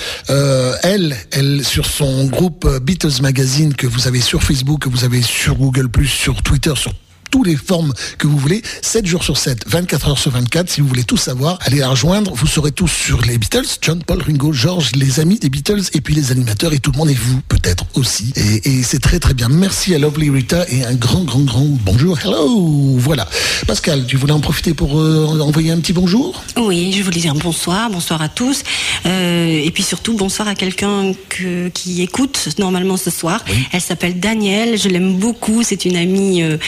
elle, 0.83 1.17
elle, 1.33 1.65
sur 1.65 1.87
son 1.87 2.25
groupe 2.27 2.69
Beatles 2.83 3.21
Magazine 3.21 3.75
que 3.75 3.87
vous 3.87 4.07
avez 4.07 4.21
sur 4.21 4.43
Facebook, 4.43 4.81
que 4.81 4.89
vous 4.89 5.05
avez 5.05 5.23
sur 5.23 5.57
Google+, 5.57 5.89
sur 6.07 6.43
Twitter, 6.43 6.73
sur 6.77 6.93
toutes 7.33 7.47
les 7.47 7.57
formes 7.57 7.93
que 8.19 8.27
vous 8.29 8.37
voulez, 8.39 8.63
7 8.83 9.07
jours 9.07 9.25
sur 9.25 9.37
7, 9.39 9.65
24 9.67 10.09
heures 10.11 10.19
sur 10.19 10.31
24. 10.31 10.69
Si 10.71 10.81
vous 10.83 10.87
voulez 10.87 11.03
tout 11.03 11.17
savoir, 11.17 11.59
allez 11.63 11.79
la 11.79 11.89
rejoindre. 11.89 12.33
Vous 12.35 12.47
serez 12.47 12.71
tous 12.73 12.89
sur 12.89 13.23
les 13.23 13.39
Beatles, 13.39 13.65
John, 13.81 14.03
Paul, 14.05 14.23
Ringo, 14.23 14.53
George, 14.53 14.91
les 14.95 15.19
amis 15.19 15.39
des 15.39 15.49
Beatles, 15.49 15.81
et 15.95 16.01
puis 16.03 16.15
les 16.15 16.31
animateurs, 16.31 16.73
et 16.75 16.79
tout 16.79 16.93
le 16.93 16.99
monde, 16.99 17.09
et 17.11 17.15
vous 17.15 17.41
peut-être 17.49 17.87
aussi. 17.95 18.33
Et, 18.37 18.69
et 18.79 18.83
c'est 18.83 18.99
très 19.01 19.19
très 19.19 19.33
bien. 19.35 19.49
Merci 19.49 19.95
à 19.95 19.99
Lovely 19.99 20.29
Rita, 20.31 20.67
et 20.69 20.85
un 20.85 20.95
grand, 20.95 21.25
grand, 21.25 21.41
grand 21.41 21.65
bonjour. 21.85 22.19
Hello 22.21 22.97
Voilà. 22.99 23.27
Pascal, 23.67 24.05
tu 24.07 24.17
voulais 24.19 24.33
en 24.35 24.41
profiter 24.41 24.75
pour 24.75 25.01
euh, 25.01 25.41
envoyer 25.41 25.71
un 25.73 25.81
petit 25.81 25.95
bonjour? 25.95 26.45
Oui, 26.59 26.93
je 26.97 27.03
voulais 27.03 27.21
dire 27.21 27.35
bonsoir, 27.35 27.89
bonsoir 27.91 28.21
à 28.21 28.29
tous, 28.29 28.63
euh, 29.07 29.63
et 29.65 29.71
puis 29.71 29.83
surtout 29.83 30.15
bonsoir 30.15 30.49
à 30.49 30.55
quelqu'un 30.55 31.13
que- 31.31 31.69
qui 31.69 32.03
écoute 32.03 32.49
normalement 32.59 32.99
ce 32.99 33.09
soir. 33.11 33.43
Elle 33.73 33.81
s'appelle 33.81 34.21
Danielle, 34.21 34.77
je 34.79 34.89
l'aime 34.91 35.17
beaucoup, 35.17 35.63
c'est 35.63 35.87
une 35.87 35.97
amie, 35.97 36.43
euh, 36.43 36.59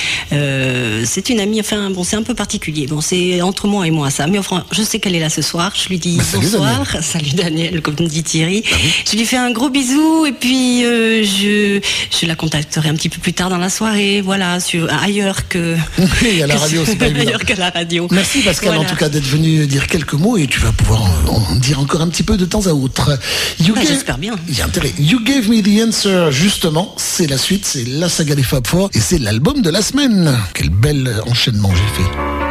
euh, 0.54 1.04
c'est 1.06 1.28
une 1.30 1.40
amie, 1.40 1.60
enfin 1.60 1.90
bon, 1.90 2.04
c'est 2.04 2.16
un 2.16 2.22
peu 2.22 2.34
particulier. 2.34 2.86
Bon, 2.86 3.00
c'est 3.00 3.40
entre 3.42 3.66
moi 3.66 3.86
et 3.86 3.90
moi 3.90 4.10
ça, 4.10 4.26
mais 4.26 4.38
enfin, 4.38 4.64
je 4.72 4.82
sais 4.82 4.98
qu'elle 5.00 5.14
est 5.14 5.20
là 5.20 5.30
ce 5.30 5.42
soir. 5.42 5.72
Je 5.74 5.88
lui 5.88 5.98
dis 5.98 6.16
Bah, 6.16 6.24
salut, 6.24 6.46
bonsoir, 6.50 6.96
salut 7.02 7.30
Danielle, 7.34 7.82
comme 7.82 7.94
dit 7.96 8.22
Thierry. 8.22 8.62
Je 9.10 9.16
lui 9.16 9.24
fais 9.24 9.36
un 9.36 9.50
gros 9.50 9.70
bisou 9.70 10.26
et 10.26 10.32
puis 10.32 10.84
euh, 10.84 11.24
je, 11.24 11.80
je 12.18 12.26
la 12.26 12.34
contacterai 12.36 12.88
un 12.88 12.94
petit 12.94 13.08
peu 13.08 13.18
plus 13.20 13.32
tard 13.32 13.50
dans 13.50 13.58
la 13.58 13.68
soirée, 13.70 14.20
voilà, 14.20 14.60
sur 14.60 14.90
ailleurs 15.02 15.48
que 15.48 15.76
Oui, 16.22 16.42
à 16.42 16.46
la 16.46 16.56
radio, 16.64 16.82
c'est 16.86 16.96
pas 16.96 17.06
ailleurs 17.06 17.40
qu'à 17.46 17.56
la 17.56 17.70
radio. 17.70 18.06
Merci 18.10 18.40
Pascal 18.42 18.74
Voilà. 18.74 18.82
en 18.82 18.90
tout 18.90 18.96
cas 18.96 19.08
d'être 19.08 19.26
venu 19.26 19.66
dire 19.66 19.86
quelques 19.86 20.14
mots 20.14 20.36
et 20.36 20.46
tu 20.46 20.60
vas 20.60 20.72
pouvoir 20.72 21.02
en, 21.28 21.54
dire 21.56 21.80
encore 21.80 22.00
un 22.02 22.08
petit 22.08 22.22
peu 22.22 22.36
de 22.36 22.44
temps 22.44 22.66
à 22.66 22.72
autre. 22.72 23.18
You 23.60 23.74
gave- 23.74 23.86
j'espère 23.88 24.18
bien. 24.18 24.34
Il 24.48 24.56
y 24.56 24.60
a 24.62 24.66
intérêt. 24.66 24.92
You 24.98 25.20
gave 25.24 25.48
me 25.48 25.60
the 25.62 25.86
answer 25.88 26.30
justement, 26.30 26.94
c'est 26.96 27.26
la 27.26 27.38
suite, 27.38 27.64
c'est 27.66 27.86
la 27.88 28.08
saga 28.08 28.34
des 28.34 28.42
Fab 28.42 28.66
Four 28.66 28.90
et 28.94 29.00
c'est 29.00 29.18
l'album 29.18 29.62
de 29.62 29.70
la 29.70 29.82
semaine. 29.82 30.36
Quel 30.52 30.70
bel 30.70 31.20
enchaînement 31.26 31.70
j'ai 31.74 32.02
fait. 32.02 32.43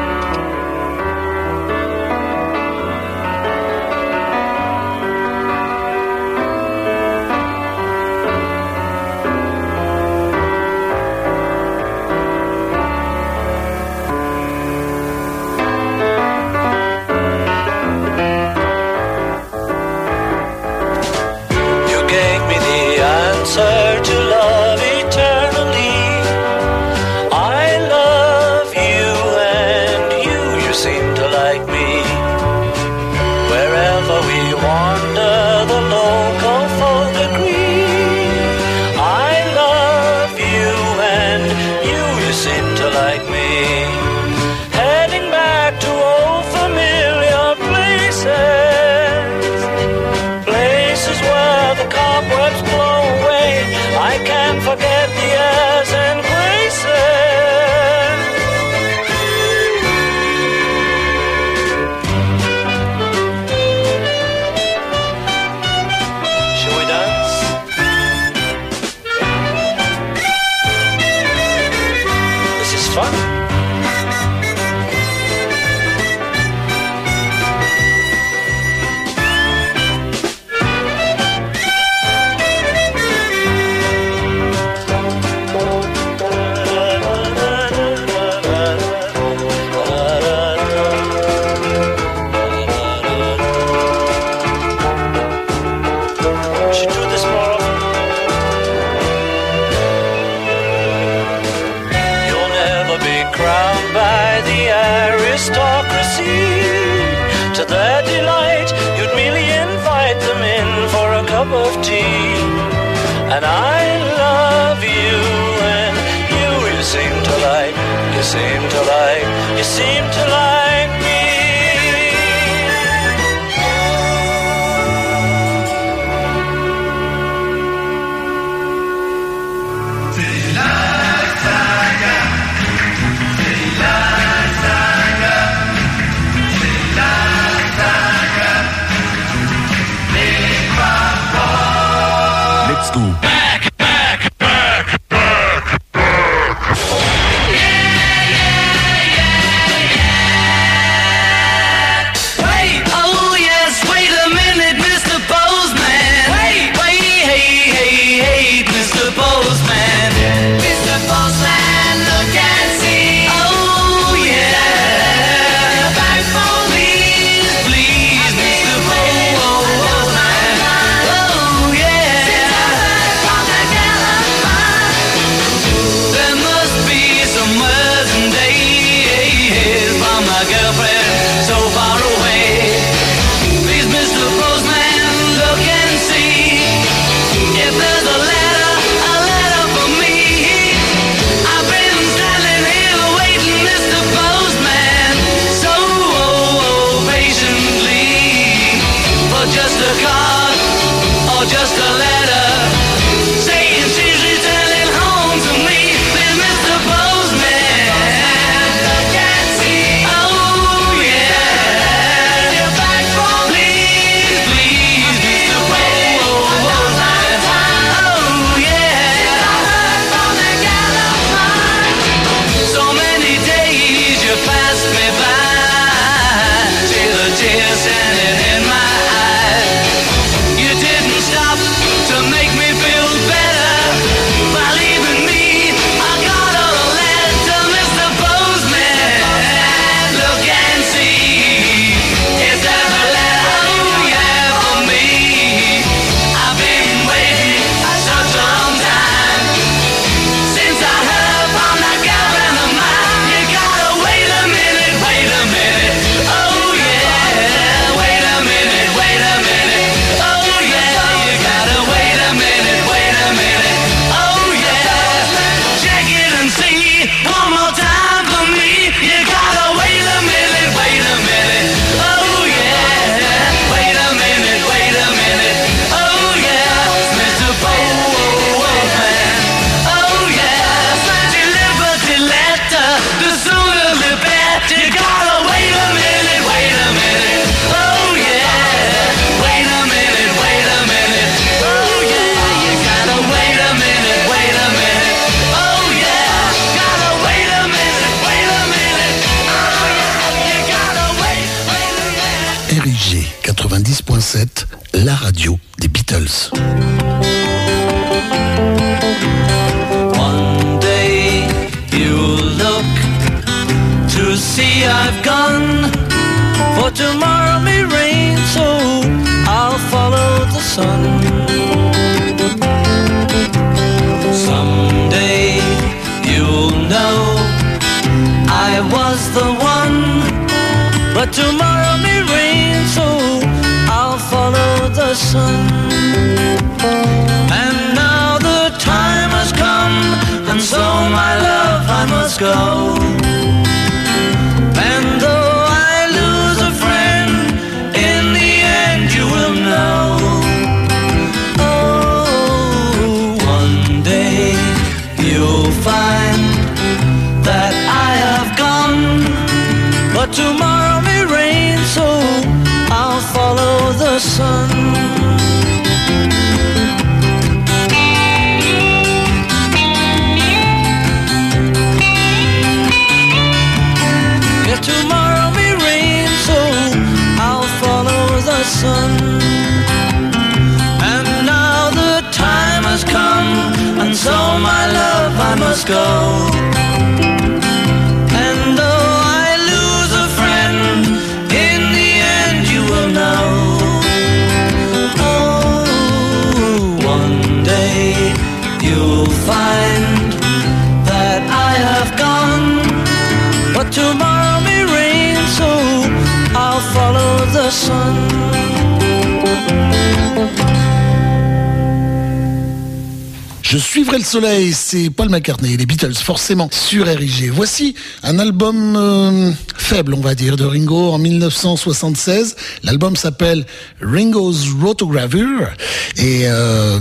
Paul 415.16 415.30
McCartney 415.30 415.74
et 415.74 415.78
les 415.78 415.86
Beatles, 415.86 416.14
forcément, 416.14 416.70
sur 416.72 417.08
RIG. 417.08 417.50
Voici 417.52 417.96
un 418.22 418.38
album 418.39 418.96
euh, 418.96 419.52
faible, 419.76 420.14
on 420.14 420.22
va 420.22 420.36
dire, 420.36 420.56
de 420.56 420.66
Ringo 420.66 421.12
en 421.12 421.18
1976. 421.18 422.56
L'album 422.84 423.16
s'appelle 423.16 423.66
Ringo's 424.02 424.70
Rotogravure 424.80 425.70
et 426.18 426.44
euh, 426.44 427.00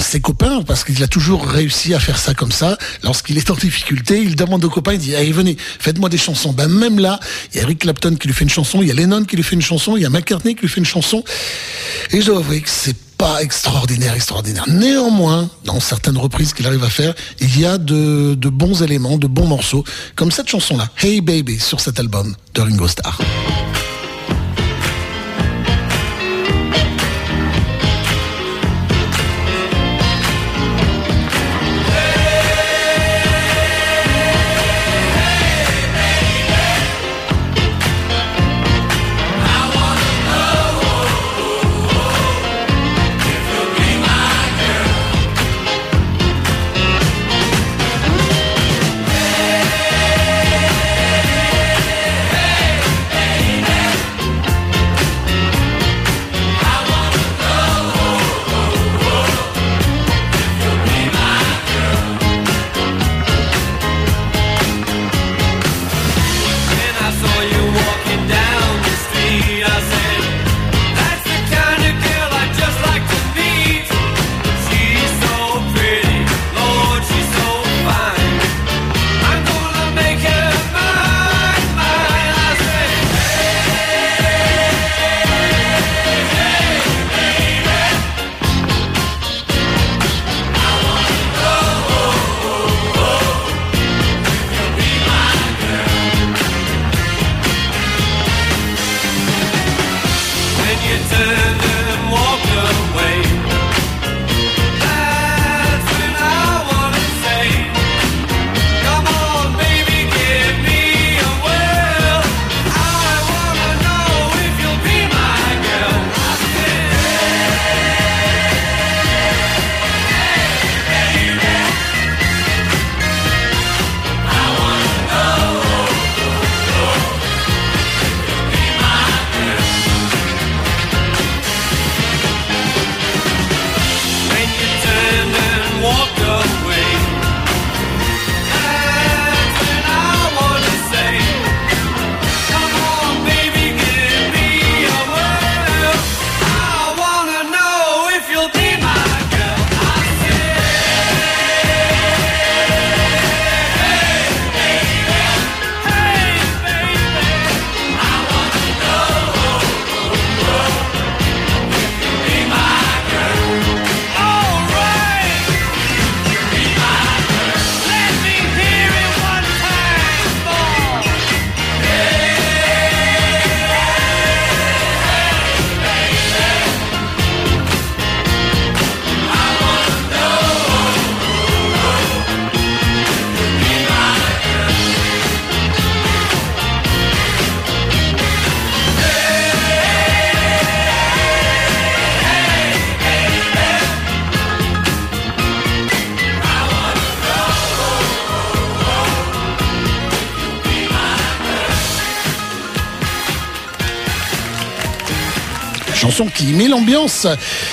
ses 0.00 0.20
copains, 0.20 0.62
parce 0.62 0.84
qu'il 0.84 1.02
a 1.02 1.08
toujours 1.08 1.46
réussi 1.46 1.94
à 1.94 2.00
faire 2.00 2.18
ça 2.18 2.34
comme 2.34 2.52
ça, 2.52 2.78
lorsqu'il 3.02 3.36
est 3.36 3.50
en 3.50 3.54
difficulté, 3.54 4.20
il 4.22 4.36
demande 4.36 4.64
aux 4.64 4.70
copains, 4.70 4.92
il 4.92 4.98
dit, 4.98 5.16
allez, 5.16 5.32
venez, 5.32 5.56
faites-moi 5.58 6.08
des 6.08 6.18
chansons. 6.18 6.52
Ben, 6.52 6.68
même 6.68 6.98
là, 6.98 7.18
il 7.52 7.56
y 7.56 7.60
a 7.60 7.62
Eric 7.64 7.80
Clapton 7.80 8.14
qui 8.14 8.28
lui 8.28 8.34
fait 8.34 8.44
une 8.44 8.50
chanson, 8.50 8.80
il 8.80 8.88
y 8.88 8.90
a 8.90 8.94
Lennon 8.94 9.24
qui 9.24 9.36
lui 9.36 9.42
fait 9.42 9.56
une 9.56 9.62
chanson, 9.62 9.96
il 9.96 10.02
y 10.02 10.06
a 10.06 10.10
McCartney 10.10 10.54
qui 10.54 10.62
lui 10.62 10.68
fait 10.68 10.80
une 10.80 10.86
chanson. 10.86 11.24
Et 12.12 12.20
je 12.20 12.26
dois 12.26 12.38
avouer 12.38 12.60
que 12.60 12.70
c'est 12.70 12.96
extraordinaire, 13.40 14.14
extraordinaire. 14.14 14.64
Néanmoins, 14.68 15.48
dans 15.64 15.80
certaines 15.80 16.18
reprises 16.18 16.52
qu'il 16.52 16.66
arrive 16.66 16.84
à 16.84 16.90
faire, 16.90 17.14
il 17.40 17.58
y 17.58 17.64
a 17.64 17.78
de, 17.78 18.34
de 18.34 18.48
bons 18.48 18.82
éléments, 18.82 19.18
de 19.18 19.26
bons 19.26 19.46
morceaux, 19.46 19.84
comme 20.16 20.30
cette 20.30 20.48
chanson-là, 20.48 20.88
Hey 21.02 21.20
Baby, 21.20 21.58
sur 21.58 21.80
cet 21.80 21.98
album 21.98 22.34
de 22.54 22.60
Ringo 22.60 22.88
Starr. 22.88 23.18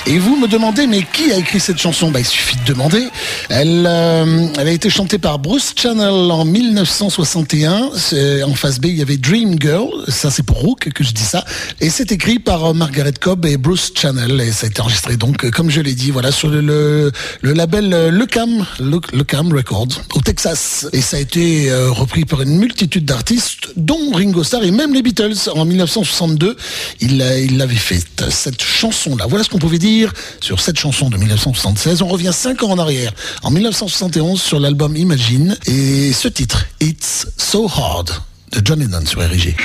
Et 0.08 0.18
vous 0.20 0.36
me 0.36 0.48
demandez, 0.48 0.88
mais 0.88 1.04
qui 1.14 1.32
a 1.32 1.38
écrit 1.38 1.60
cette 1.60 1.78
chanson? 1.80 2.12
Bah, 2.12 2.20
Il 2.20 2.26
suffit 2.26 2.58
de 2.58 2.66
demander. 2.74 3.08
Elle, 3.50 3.86
euh, 3.88 4.48
a 4.58 4.70
été 4.70 4.90
chantée 4.90 5.18
par 5.20 5.40
Bruce 5.40 5.74
Channel 5.76 6.10
en 6.32 6.44
1961. 6.44 7.92
C'est- 7.96 8.44
En 8.44 8.54
face 8.56 8.80
B, 8.80 8.86
il 8.88 8.98
y 8.98 9.02
avait 9.02 9.18
Dream 9.18 9.56
Girl. 9.60 9.88
Ça, 10.10 10.30
c'est 10.32 10.44
pour 10.44 10.58
Rook 10.60 10.90
que 10.94 11.04
je 11.04 11.12
dis 11.14 11.24
ça. 11.24 11.46
Et 11.80 11.90
c'est 11.90 12.12
écrit 12.12 12.40
par 12.40 12.66
euh, 12.66 12.74
Margaret 12.74 13.14
Cobb 13.20 13.46
et 13.46 13.56
Bruce 13.58 13.92
Channel. 13.96 14.42
Et 14.42 14.52
ça 14.52 14.68
a 14.68 14.70
été 14.70 14.82
enregistré, 14.82 15.16
donc, 15.16 15.46
euh, 15.46 15.52
comme 15.52 15.70
je 15.70 15.80
l'ai 15.80 15.94
dit, 15.96 16.12
voilà, 16.12 16.32
sur 16.32 16.50
le, 16.50 17.12
label 17.42 18.10
Le 18.10 18.26
Cam, 18.26 18.66
Le, 18.80 19.00
Le 19.14 19.24
Cam 19.24 19.54
Records, 19.54 20.02
au 20.16 20.22
Texas. 20.22 20.88
Et 20.92 21.02
ça 21.02 21.18
a 21.18 21.20
été 21.22 21.72
repris 21.90 22.26
par 22.26 22.42
une 22.42 22.58
multitude 22.58 23.06
d'artistes, 23.06 23.61
dont 23.76 24.12
Ringo 24.14 24.44
Starr 24.44 24.64
et 24.64 24.72
même 24.72 24.94
les 24.94 25.02
Beatles. 25.02 25.50
En 25.56 25.66
1962, 25.66 26.56
il 27.00 27.18
l'a- 27.18 27.40
il 27.40 27.58
l'avait 27.58 27.76
faite, 27.76 28.24
cette 28.30 28.62
chanson-là. 28.62 29.26
Voilà 29.28 29.44
ce 29.44 29.50
qu'on 29.50 29.58
pouvait 29.60 29.78
dire 29.80 30.12
sur 30.42 30.60
cette 30.62 30.78
chanson 30.80 31.10
de 31.10 31.18
1976. 31.18 32.02
On 32.02 32.08
revient 32.08 32.32
cinq 32.34 32.64
ans 32.64 32.72
en 32.72 32.80
arrière, 32.80 33.12
en 33.44 33.52
1971, 33.52 34.42
sur 34.42 34.60
l'album 34.60 34.96
Imagine. 34.96 35.58
Et 35.68 36.14
ce 36.14 36.28
titre, 36.28 36.66
It's 36.80 37.28
So 37.38 37.66
Hard, 37.68 38.10
de 38.52 38.62
John 38.64 38.80
Lennon 38.80 39.06
sur 39.06 39.22
RG. 39.22 39.56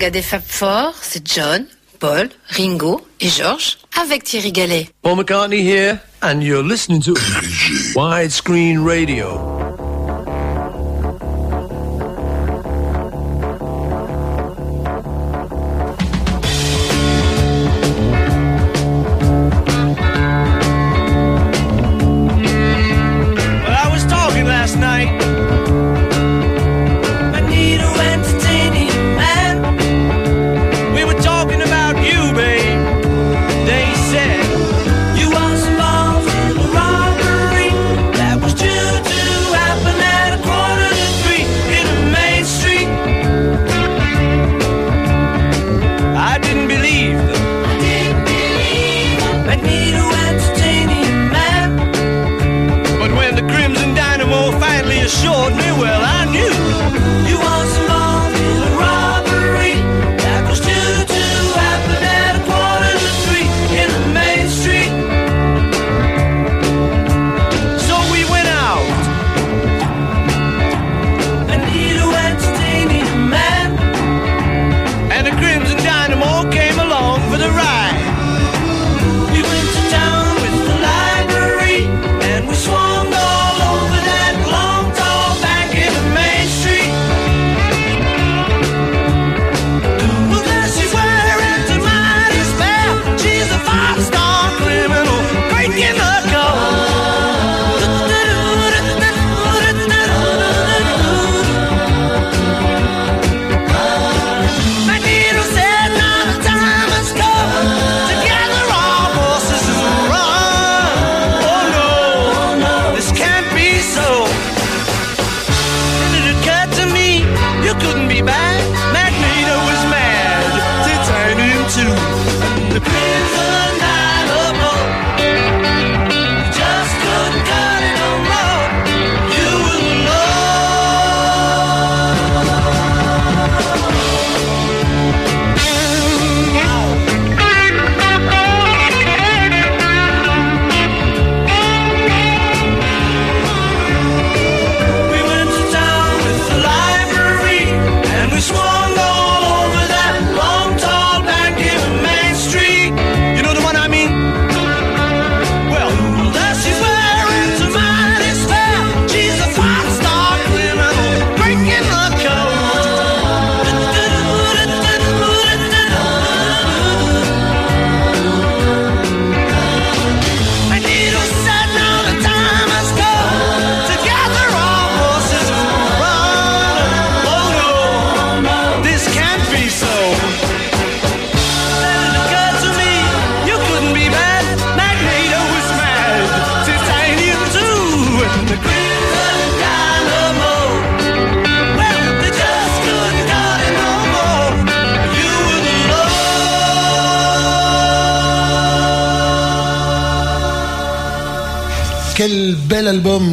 Saga 0.00 0.10
des 0.10 0.22
Fab 0.22 0.40
Four, 0.46 0.94
c'est 1.02 1.26
John, 1.28 1.66
Paul, 1.98 2.30
Ringo 2.56 3.06
et 3.20 3.28
George 3.28 3.76
avec 4.00 4.24
Thierry 4.24 4.50
Gallet. 4.50 4.88
Paul 5.02 5.16
McCartney 5.16 5.60
here, 5.60 6.00
and 6.22 6.40
you're 6.42 6.66
listening 6.66 7.02
to 7.02 7.12
Widescreen 7.94 8.82
Radio. 8.82 9.69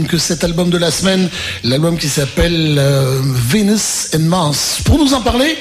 Que 0.08 0.18
cet 0.18 0.44
album 0.44 0.70
de 0.70 0.78
la 0.78 0.92
semaine, 0.92 1.30
l'album 1.64 1.98
qui 1.98 2.08
s'appelle 2.08 2.78
euh, 2.80 3.22
Venus 3.24 4.10
and 4.16 4.20
Mars. 4.20 4.80
Pour 4.86 4.98
nous 4.98 5.14
en 5.14 5.22
parler, 5.22 5.58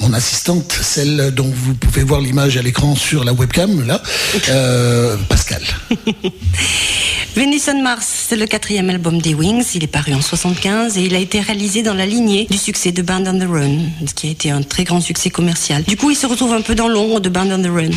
mon 0.00 0.12
assistante, 0.12 0.72
celle 0.82 1.30
dont 1.32 1.50
vous 1.54 1.74
pouvez 1.74 2.02
voir 2.02 2.20
l'image 2.20 2.56
à 2.56 2.62
l'écran 2.62 2.96
sur 2.96 3.24
la 3.24 3.32
webcam, 3.32 3.86
là, 3.86 4.02
euh, 4.48 5.16
Pascal. 5.28 5.62
Venus 7.36 7.68
and 7.68 7.82
Mars, 7.82 8.19
c'est 8.30 8.36
le 8.36 8.46
quatrième 8.46 8.88
album 8.90 9.20
des 9.20 9.34
Wings. 9.34 9.64
Il 9.74 9.82
est 9.82 9.88
paru 9.88 10.14
en 10.14 10.22
75 10.22 10.96
et 10.98 11.02
il 11.02 11.16
a 11.16 11.18
été 11.18 11.40
réalisé 11.40 11.82
dans 11.82 11.94
la 11.94 12.06
lignée 12.06 12.46
du 12.48 12.58
succès 12.58 12.92
de 12.92 13.02
Band 13.02 13.24
on 13.26 13.36
the 13.36 13.50
Run, 13.50 13.78
ce 14.06 14.14
qui 14.14 14.28
a 14.28 14.30
été 14.30 14.52
un 14.52 14.62
très 14.62 14.84
grand 14.84 15.00
succès 15.00 15.30
commercial. 15.30 15.82
Du 15.82 15.96
coup, 15.96 16.12
il 16.12 16.14
se 16.14 16.28
retrouve 16.28 16.52
un 16.52 16.60
peu 16.60 16.76
dans 16.76 16.86
l'ombre 16.86 17.18
de 17.18 17.28
Band 17.28 17.50
on 17.50 17.60
the 17.60 17.66
Run. 17.66 17.90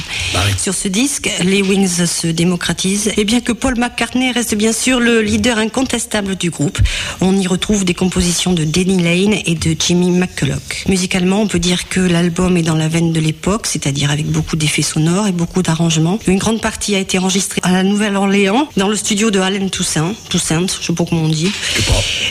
Sur 0.58 0.74
ce 0.74 0.88
disque, 0.88 1.30
les 1.44 1.62
Wings 1.62 2.08
se 2.08 2.26
démocratisent 2.26 3.12
et 3.16 3.26
bien 3.26 3.42
que 3.42 3.52
Paul 3.52 3.78
McCartney 3.78 4.32
reste 4.32 4.56
bien 4.56 4.74
sûr 4.74 5.00
le 5.00 5.22
leader 5.22 5.60
incontestable 5.60 6.36
du 6.36 6.50
groupe, 6.50 6.80
on 7.22 7.38
y 7.38 7.46
retrouve 7.46 7.86
des 7.86 7.94
compositions 7.94 8.54
de 8.54 8.64
Denny 8.64 9.04
Lane 9.04 9.40
et 9.46 9.54
de 9.54 9.76
Jimmy 9.80 10.10
McCulloch. 10.10 10.86
Musicalement, 10.90 11.42
on 11.42 11.48
peut 11.48 11.60
dire 11.60 11.88
que 11.90 12.00
l'album 12.00 12.58
est 12.58 12.64
dans 12.64 12.74
la 12.74 12.88
veine 12.88 13.14
de 13.14 13.20
l'époque, 13.20 13.68
c'est-à-dire 13.68 14.10
avec 14.10 14.26
beaucoup 14.26 14.56
d'effets 14.56 14.82
sonores 14.82 15.28
et 15.28 15.32
beaucoup 15.32 15.62
d'arrangements. 15.62 16.18
Une 16.26 16.40
grande 16.40 16.60
partie 16.60 16.96
a 16.96 17.00
été 17.00 17.20
enregistrée 17.20 17.62
à 17.62 17.72
la 17.72 17.84
Nouvelle-Orléans, 17.84 18.68
dans 18.78 18.88
le 18.88 18.96
studio 18.96 19.30
de 19.30 19.40
Allen 19.40 19.70
Toussaint, 19.70 20.16
Toussaint, 20.34 20.66
je 20.82 20.88
sais 20.88 20.94
pas 20.94 21.06
comment 21.08 21.26
on 21.26 21.30
dit. 21.30 21.52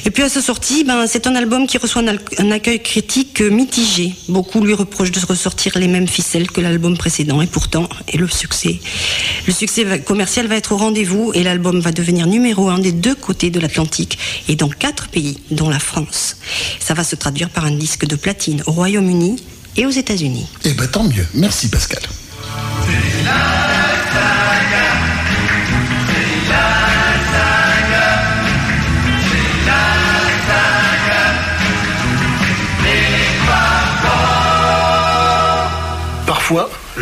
Et 0.05 0.11
puis 0.11 0.25
à 0.25 0.29
sa 0.29 0.43
sortie, 0.43 0.83
ben, 0.83 1.07
c'est 1.07 1.29
un 1.29 1.37
album 1.37 1.69
qui 1.69 1.79
reçoit 1.79 2.03
un, 2.39 2.51
accueil 2.51 2.83
critique 2.83 3.41
euh, 3.41 3.49
mitigé. 3.49 4.13
Beaucoup 4.29 4.61
lui 4.61 4.75
reprochent 4.75 5.13
de 5.13 5.21
ressortir 5.25 5.79
les 5.79 5.87
mêmes 5.87 6.09
ficelles 6.09 6.51
que 6.51 6.61
l'album 6.61 6.99
précédent 6.99 7.41
et 7.41 7.47
pourtant, 7.47 7.89
et 8.09 8.17
le 8.19 8.27
succès. 8.27 8.81
Le 9.47 9.53
succès 9.53 9.85
va- 9.85 9.99
commercial 10.01 10.49
va 10.49 10.57
être 10.57 10.73
au 10.73 10.79
rendez-vous 10.79 11.31
et 11.35 11.45
l'album 11.45 11.79
va 11.79 11.93
devenir 11.93 12.27
numéro 12.27 12.69
un 12.71 12.81
des 12.81 12.91
deux 12.91 13.15
côtés 13.15 13.51
de 13.51 13.61
l'Atlantique 13.61 14.19
et 14.49 14.57
dans 14.57 14.69
quatre 14.69 15.07
pays, 15.07 15.39
dont 15.53 15.69
la 15.69 15.79
France. 15.79 16.39
Ça 16.81 16.95
va 16.95 17.05
se 17.05 17.15
traduire 17.15 17.51
par 17.51 17.65
un 17.67 17.71
disque 17.71 18.05
de 18.05 18.17
platine 18.17 18.65
au 18.67 18.73
Royaume-Uni 18.73 19.37
et 19.77 19.87
aux 19.87 19.91
États-Unis. 19.91 20.47
Eh 20.65 20.71
ben 20.73 20.89
tant 20.89 21.05
mieux. 21.05 21.27
Merci 21.35 21.69
Pascal. 21.69 22.02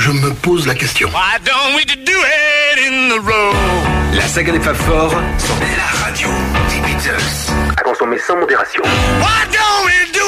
Je 0.00 0.10
me 0.12 0.30
pose 0.42 0.66
la 0.66 0.74
question. 0.74 1.08
Why 1.10 1.38
don't 1.44 1.74
we 1.76 1.84
do 1.84 2.12
it 2.12 2.78
in 2.86 3.08
the 3.10 3.20
road? 3.20 3.54
La 4.14 4.26
saga 4.26 4.52
des 4.52 4.60
Fab 4.60 4.74
Four 4.74 5.10
sur 5.38 5.54
la 5.76 6.04
radio 6.04 6.28
des 6.70 6.80
Beatles. 6.80 7.52
À 7.76 7.82
consommer 7.82 8.18
sans 8.18 8.36
modération. 8.36 8.82
Why 8.82 9.46
don't 9.52 9.84
we 9.84 10.10
do 10.12 10.19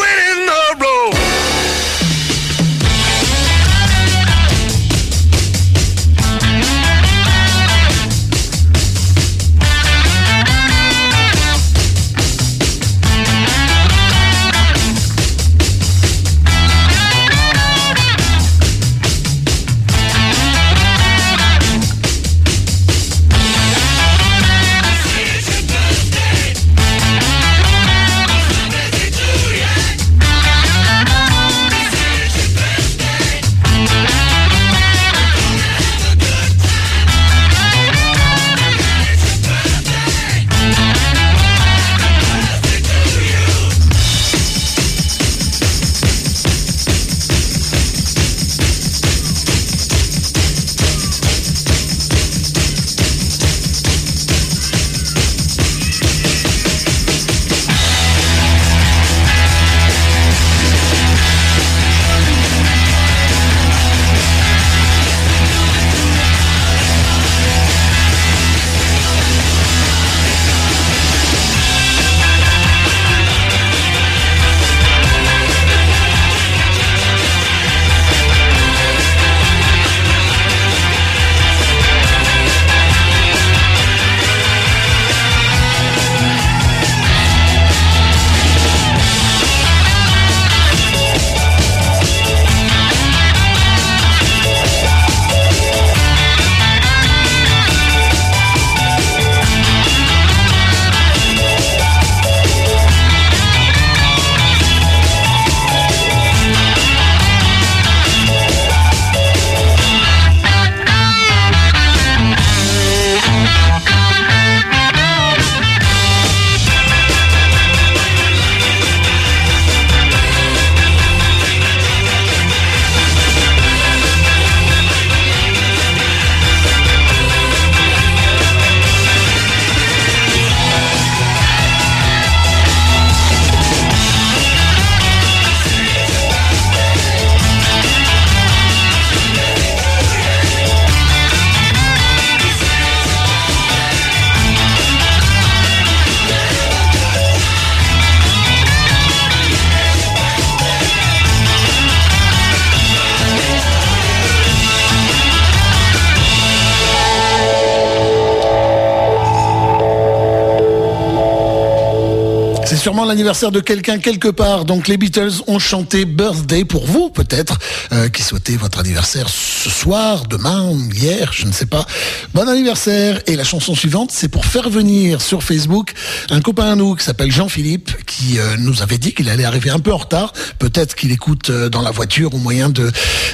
l'anniversaire 163.13 163.53
de 163.53 163.61
quelqu'un 163.61 163.99
quelque 163.99 164.29
part. 164.29 164.65
Donc 164.65 164.89
les 164.89 164.97
Beatles 164.97 165.43
ont 165.47 165.59
chanté 165.59 166.07
Birthday 166.07 166.65
pour 166.65 166.87
vous, 166.87 167.11
peut-être, 167.11 167.59
euh, 167.93 168.09
qui 168.09 168.23
souhaitez 168.23 168.57
votre 168.57 168.79
anniversaire 168.79 169.29
ce 169.29 169.69
soir, 169.69 170.25
demain, 170.27 170.73
hier, 170.95 171.31
je 171.31 171.45
ne 171.45 171.53
sais 171.53 171.67
pas. 171.67 171.85
Bon 172.33 172.49
anniversaire. 172.49 173.21
Et 173.27 173.37
la 173.37 173.45
chanson 173.45 173.75
suivante, 173.75 174.13
c'est 174.13 174.29
pour 174.29 174.47
faire 174.47 174.71
venir 174.71 175.21
sur 175.21 175.43
Facebook 175.43 175.93
un 176.31 176.41
copain 176.41 176.73
à 176.73 176.75
nous 176.75 176.95
qui 176.95 177.05
s'appelle 177.05 177.31
Jean-Philippe, 177.31 177.91
qui 178.07 178.39
euh, 178.39 178.57
nous 178.59 178.81
avait 178.81 178.97
dit 178.97 179.13
qu'il 179.13 179.29
allait 179.29 179.45
arriver 179.45 179.69
un 179.69 179.79
peu 179.79 179.93
en 179.93 179.99
retard. 179.99 180.33
Peut-être 180.59 180.95
qu'il 180.95 181.13
écoute 181.13 181.51
euh, 181.51 181.69
dans 181.69 181.83
la 181.83 181.91
voiture 181.91 182.33
au 182.33 182.39
moyen 182.39 182.71
de 182.71 182.91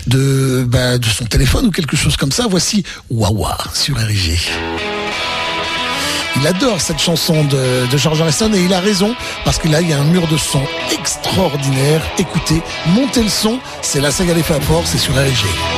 de, 0.09 0.67
bah, 0.67 0.99
de 0.99 1.07
son 1.07 1.27
téléphone 1.27 1.67
ou 1.67 1.71
quelque 1.71 1.97
chose 1.97 2.17
comme 2.17 2.33
ça. 2.33 2.47
Voici 2.51 2.83
Wawa 3.11 3.57
sur 3.75 3.97
RIG. 3.97 4.41
Il 6.41 6.47
adore 6.47 6.81
cette 6.81 7.01
chanson 7.01 7.45
de, 7.45 7.97
George 7.97 8.21
Harrison 8.21 8.53
et 8.55 8.61
il 8.61 8.73
a 8.73 8.81
raison 8.81 9.15
parce 9.45 9.59
que 9.59 9.69
là 9.69 9.81
il 9.81 9.89
y 9.89 9.93
a 9.93 9.99
un 9.99 10.05
mur 10.05 10.29
de 10.29 10.37
son 10.37 10.63
extraordinaire. 10.93 12.01
Écoutez, 12.19 12.63
montez 12.87 13.23
le 13.23 13.29
son, 13.29 13.59
c'est 13.83 14.01
la 14.01 14.13
saga 14.13 14.35
des 14.35 14.43
Four, 14.43 14.87
c'est 14.87 14.99
sur 14.99 15.15
RG. 15.15 15.78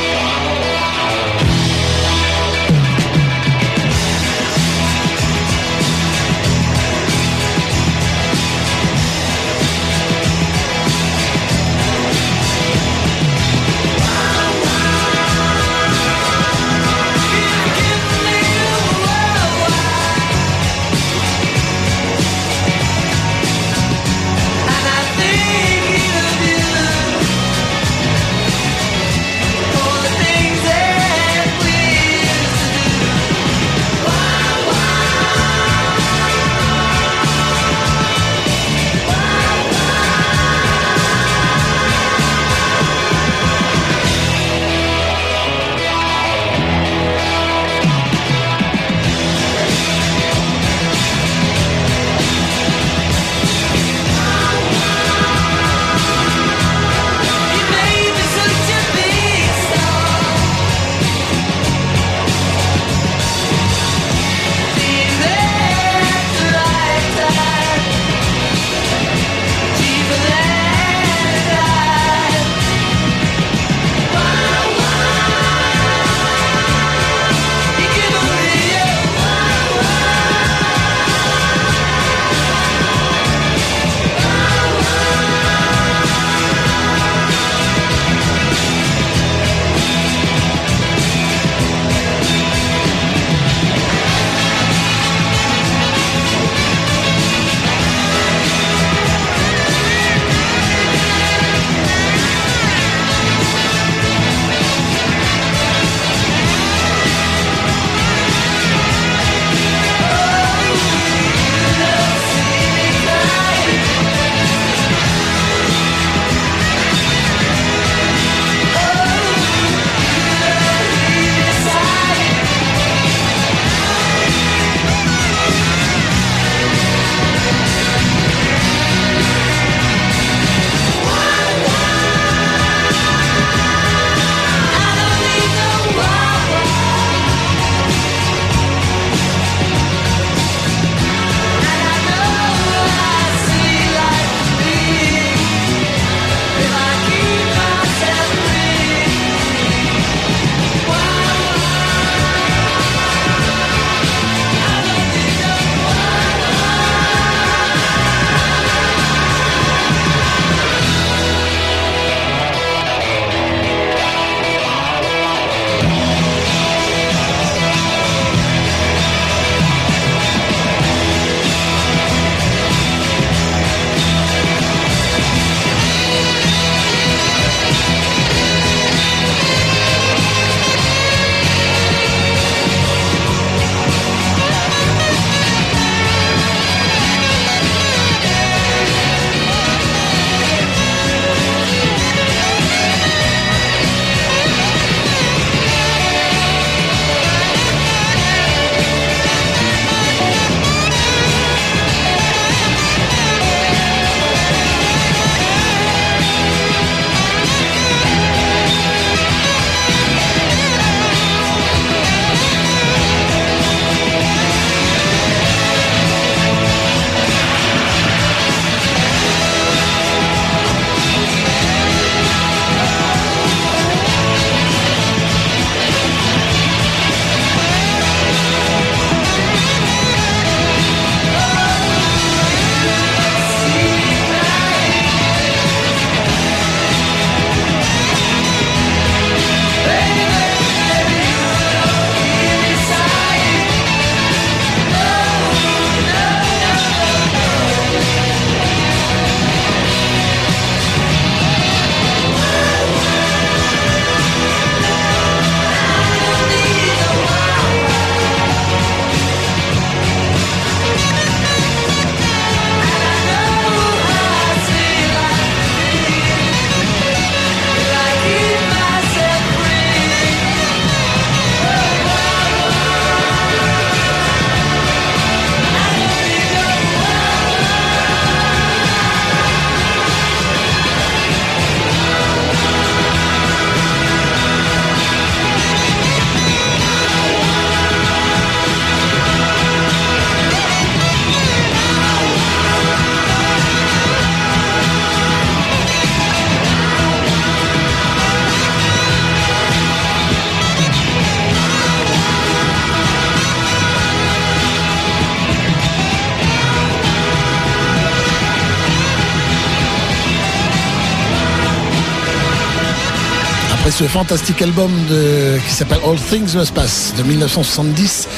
ce 314.01 314.05
fantastique 314.07 314.63
album 314.63 314.91
de, 315.11 315.59
qui 315.69 315.75
s'appelle 315.75 315.99
All 316.07 316.17
Things 316.17 316.57
Must 316.57 316.73
Pass 316.73 317.13
de 317.19 317.23
1970. 317.23 318.29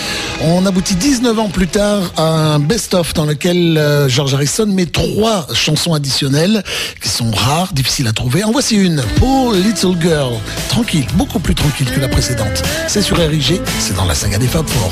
On 0.40 0.66
aboutit 0.66 0.96
19 0.96 1.38
ans 1.38 1.50
plus 1.50 1.68
tard 1.68 2.00
à 2.16 2.54
un 2.54 2.58
best-of 2.58 3.14
dans 3.14 3.26
lequel 3.26 3.78
euh, 3.78 4.08
George 4.08 4.34
Harrison 4.34 4.66
met 4.66 4.86
trois 4.86 5.46
chansons 5.54 5.94
additionnelles 5.94 6.64
qui 7.00 7.08
sont 7.08 7.30
rares, 7.30 7.72
difficiles 7.74 8.08
à 8.08 8.12
trouver. 8.12 8.42
En 8.42 8.50
voici 8.50 8.74
une, 8.74 9.04
Poor 9.20 9.52
Little 9.52 9.94
Girl. 10.00 10.34
Tranquille, 10.68 11.06
beaucoup 11.14 11.38
plus 11.38 11.54
tranquille 11.54 11.88
que 11.92 12.00
la 12.00 12.08
précédente. 12.08 12.64
C'est 12.88 13.02
sur 13.02 13.18
RIG, 13.18 13.60
c'est 13.78 13.94
dans 13.94 14.06
la 14.06 14.16
saga 14.16 14.38
des 14.38 14.48
Fab 14.48 14.66
Four. 14.66 14.90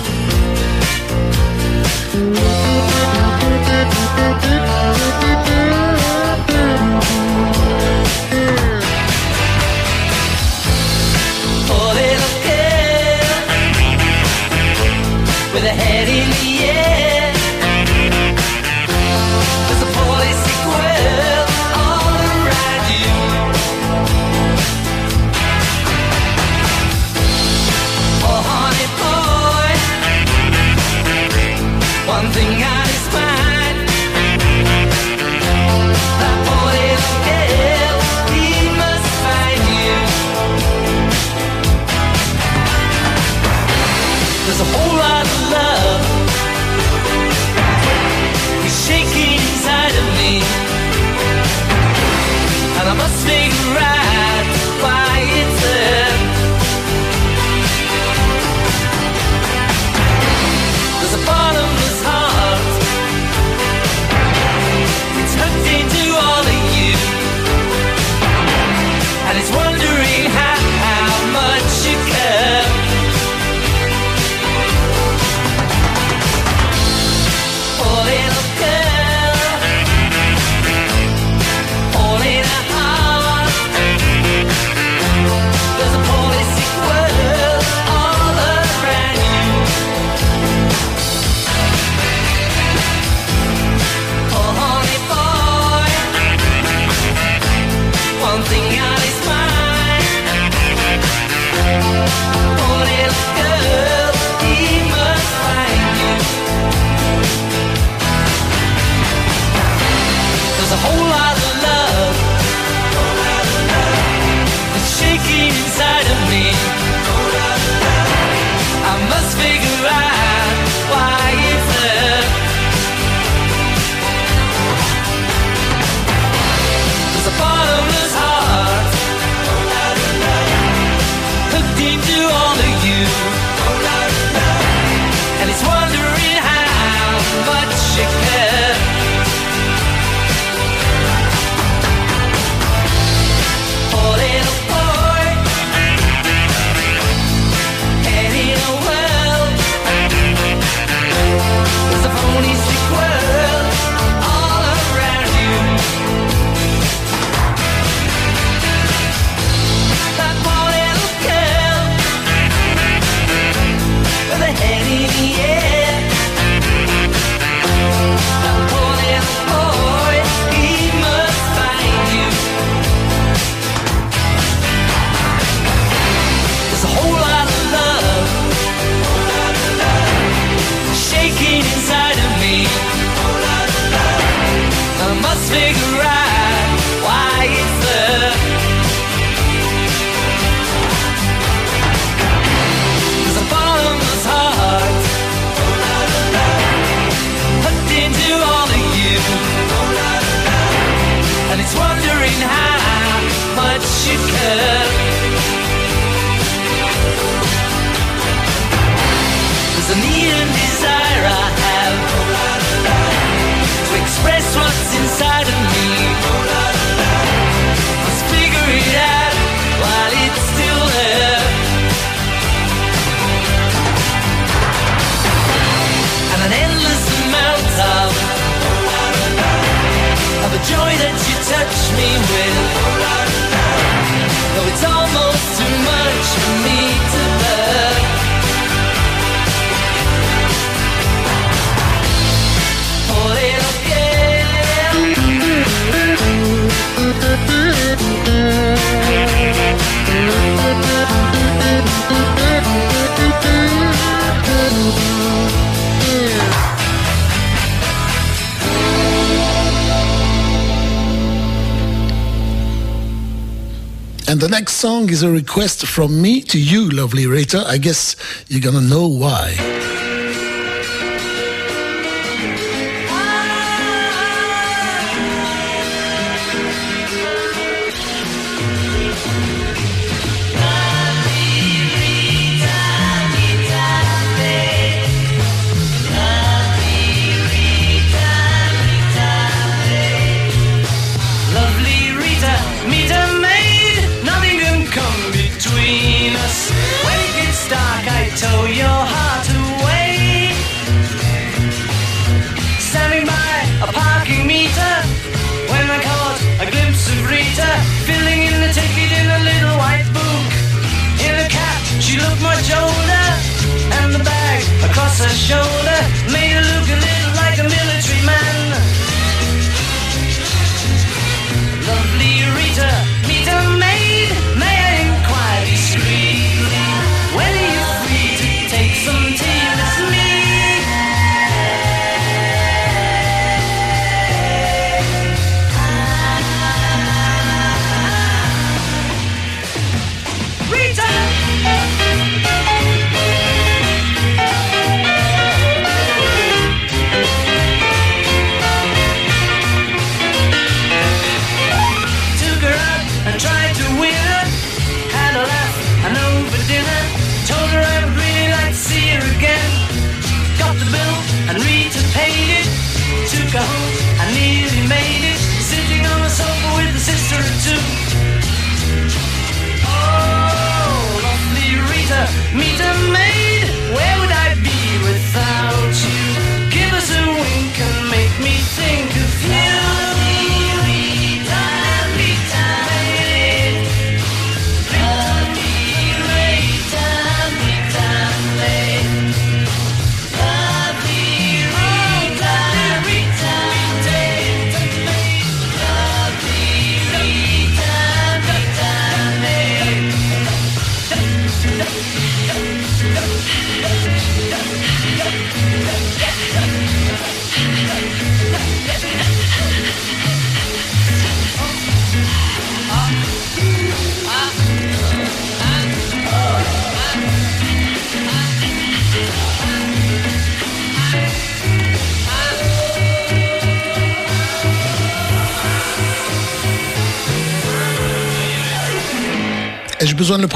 is 265.20 265.24
a 265.24 265.30
request 265.30 265.86
from 265.86 266.22
me 266.22 266.40
to 266.40 266.58
you, 266.58 266.88
lovely 266.88 267.26
Rita. 267.26 267.62
I 267.66 267.76
guess 267.76 268.16
you're 268.48 268.62
gonna 268.62 268.80
know 268.80 269.06
why. 269.06 269.69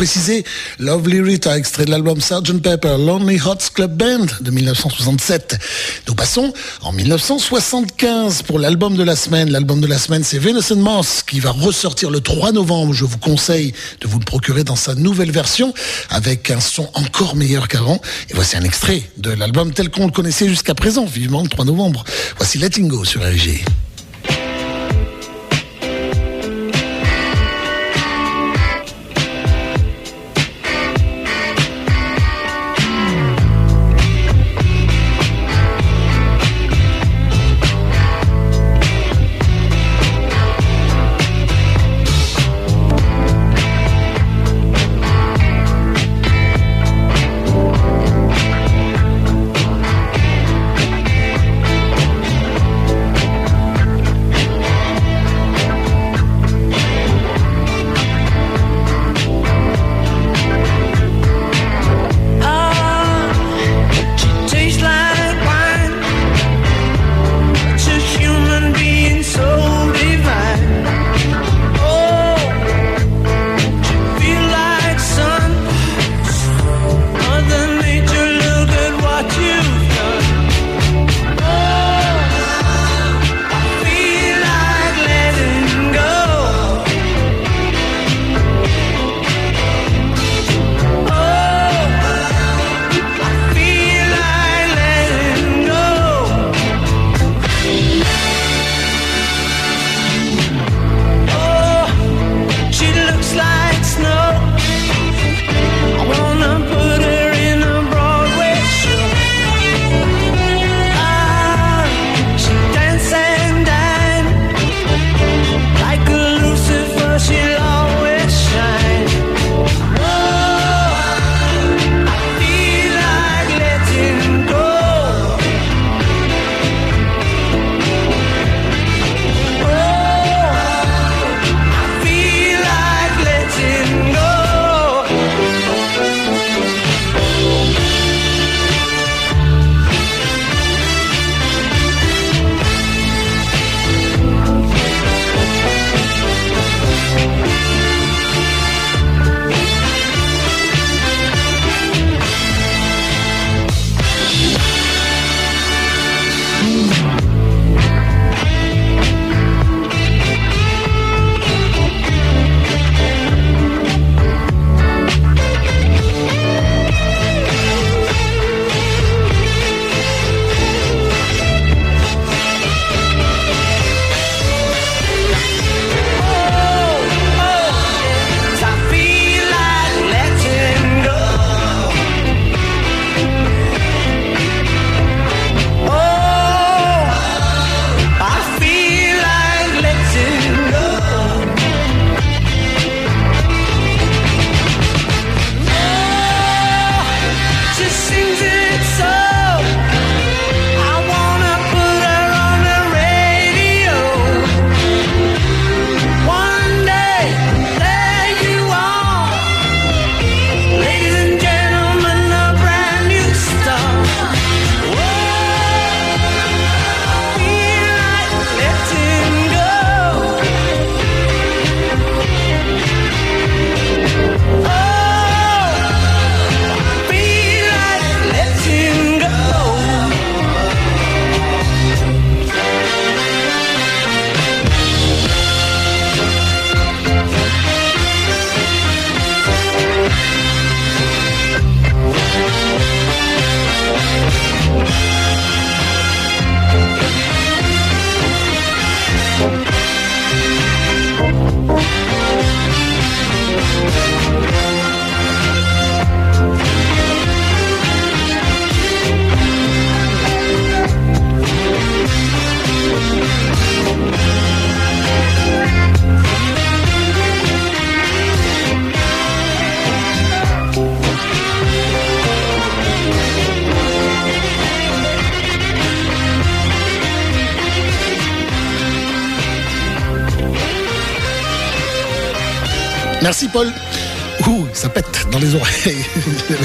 Préciser 0.05 0.45
Lovely 0.81 1.23
Rita, 1.23 1.57
extrait 1.57 1.87
de 1.87 1.91
l'album 1.91 2.21
Sgt. 2.21 2.61
Pepper, 2.61 2.97
Lonely 2.99 3.37
Hearts 3.37 3.73
Club 3.73 3.97
Band 3.97 4.27
de 4.43 4.51
1967. 4.51 5.59
Nous 6.07 6.15
passons 6.15 6.53
en 6.83 6.93
1975 6.93 8.43
pour 8.43 8.59
l'album 8.59 8.97
de 8.97 9.03
la 9.03 9.17
semaine. 9.17 9.51
L'album 9.51 9.81
de 9.81 9.87
la 9.87 9.97
semaine, 9.97 10.23
c'est 10.23 10.37
Venus 10.39 10.73
and 10.73 10.77
Moss 10.77 11.23
qui 11.23 11.41
va 11.41 11.53
ressortir 11.53 12.11
le 12.11 12.21
3 12.21 12.53
novembre. 12.53 12.93
Je 12.93 13.07
vous 13.07 13.17
conseille 13.17 13.73
de 14.03 14.07
vous 14.07 14.19
le 14.19 14.27
procurer 14.27 14.63
dans 14.63 14.77
sa 14.77 14.95
nouvelle 14.95 15.31
version 15.31 15.73
avec 16.11 16.51
un 16.51 16.61
son 16.61 16.87
encore 16.93 17.35
meilleur 17.35 17.67
qu'avant. 17.67 17.99
Et 18.29 18.35
voici 18.35 18.59
un 18.59 18.65
extrait 18.65 19.05
de 19.17 19.31
l'album 19.31 19.73
tel 19.73 19.89
qu'on 19.89 20.05
le 20.05 20.13
connaissait 20.13 20.51
jusqu'à 20.51 20.75
présent, 20.75 21.07
vivement 21.07 21.41
le 21.41 21.49
3 21.49 21.65
novembre. 21.65 22.05
Voici 22.37 22.59
Letting 22.59 22.89
Go 22.89 23.07
sur 23.07 23.23
RG. 23.23 23.65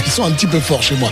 Sont 0.09 0.23
un 0.23 0.31
petit 0.31 0.47
peu 0.47 0.59
forts 0.59 0.81
chez 0.81 0.95
moi. 0.95 1.11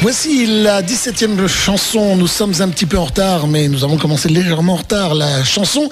Voici 0.00 0.46
la 0.46 0.82
17e 0.82 1.46
chanson. 1.46 2.16
Nous 2.16 2.26
sommes 2.26 2.54
un 2.60 2.68
petit 2.68 2.86
peu 2.86 2.96
en 2.98 3.04
retard, 3.04 3.46
mais 3.46 3.68
nous 3.68 3.84
avons 3.84 3.98
commencé 3.98 4.28
légèrement 4.28 4.72
en 4.72 4.76
retard. 4.76 5.14
La 5.14 5.44
chanson 5.44 5.88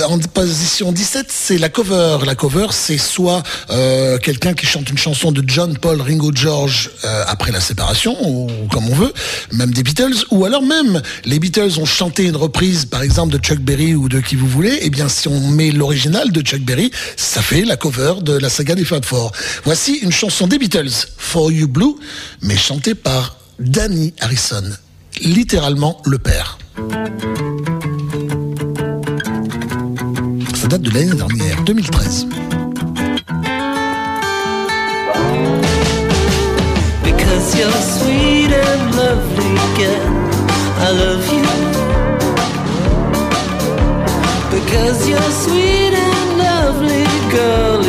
en 0.00 0.18
position 0.20 0.92
17, 0.92 1.26
c'est 1.28 1.58
la 1.58 1.68
cover. 1.68 2.18
La 2.24 2.34
cover, 2.34 2.68
c'est 2.70 2.98
soit 2.98 3.42
euh, 3.70 4.16
quelqu'un 4.18 4.54
qui 4.54 4.64
chante 4.64 4.88
une 4.88 4.96
chanson 4.96 5.32
de 5.32 5.42
John, 5.46 5.76
Paul, 5.76 6.00
Ringo, 6.00 6.30
George 6.32 6.90
euh, 7.04 7.24
après 7.26 7.52
la 7.52 7.60
séparation, 7.60 8.16
ou 8.26 8.48
comme 8.70 8.88
on 8.88 8.94
veut, 8.94 9.12
même 9.52 9.72
des 9.72 9.82
Beatles, 9.82 10.24
ou 10.30 10.44
alors 10.44 10.62
même 10.62 11.02
les 11.24 11.38
Beatles 11.38 11.78
ont 11.78 11.84
chanté 11.84 12.24
une 12.24 12.36
reprise, 12.36 12.86
par 12.86 13.02
exemple, 13.02 13.32
de 13.32 13.38
Chuck 13.38 13.58
Berry 13.58 13.94
ou 13.94 14.08
de 14.08 14.20
qui 14.20 14.36
vous 14.36 14.48
voulez. 14.48 14.78
Eh 14.82 14.88
bien, 14.88 15.08
si 15.08 15.28
on 15.28 15.40
met 15.48 15.72
l'original 15.72 16.32
de 16.32 16.40
Chuck 16.40 16.60
Berry, 16.60 16.90
ça 17.16 17.42
fait 17.42 17.64
la 17.64 17.76
cover 17.76 18.14
de 18.22 18.32
la 18.32 18.48
saga 18.48 18.74
des 18.74 18.84
Fab 18.84 19.04
Four. 19.04 19.32
Voici 19.64 19.96
une 19.96 20.12
chanson 20.12 20.46
des 20.46 20.58
Beatles, 20.58 21.08
For 21.32 21.50
You 21.50 21.66
Blue, 21.66 21.94
mais 22.42 22.58
chantée 22.58 22.94
par 22.94 23.38
Danny 23.58 24.12
Harrison, 24.20 24.64
littéralement 25.22 25.96
le 26.04 26.18
père. 26.18 26.58
Ça 30.54 30.68
date 30.68 30.82
de 30.82 30.90
l'année 30.90 31.14
dernière, 31.14 31.62
2013. 31.62 32.26
Because 37.02 37.56
you're. 37.56 37.72
Because 44.50 45.08
you're 45.08 45.32
sweet 45.32 45.94
and 45.94 46.36
lovely, 46.36 47.06
girl. 47.30 47.81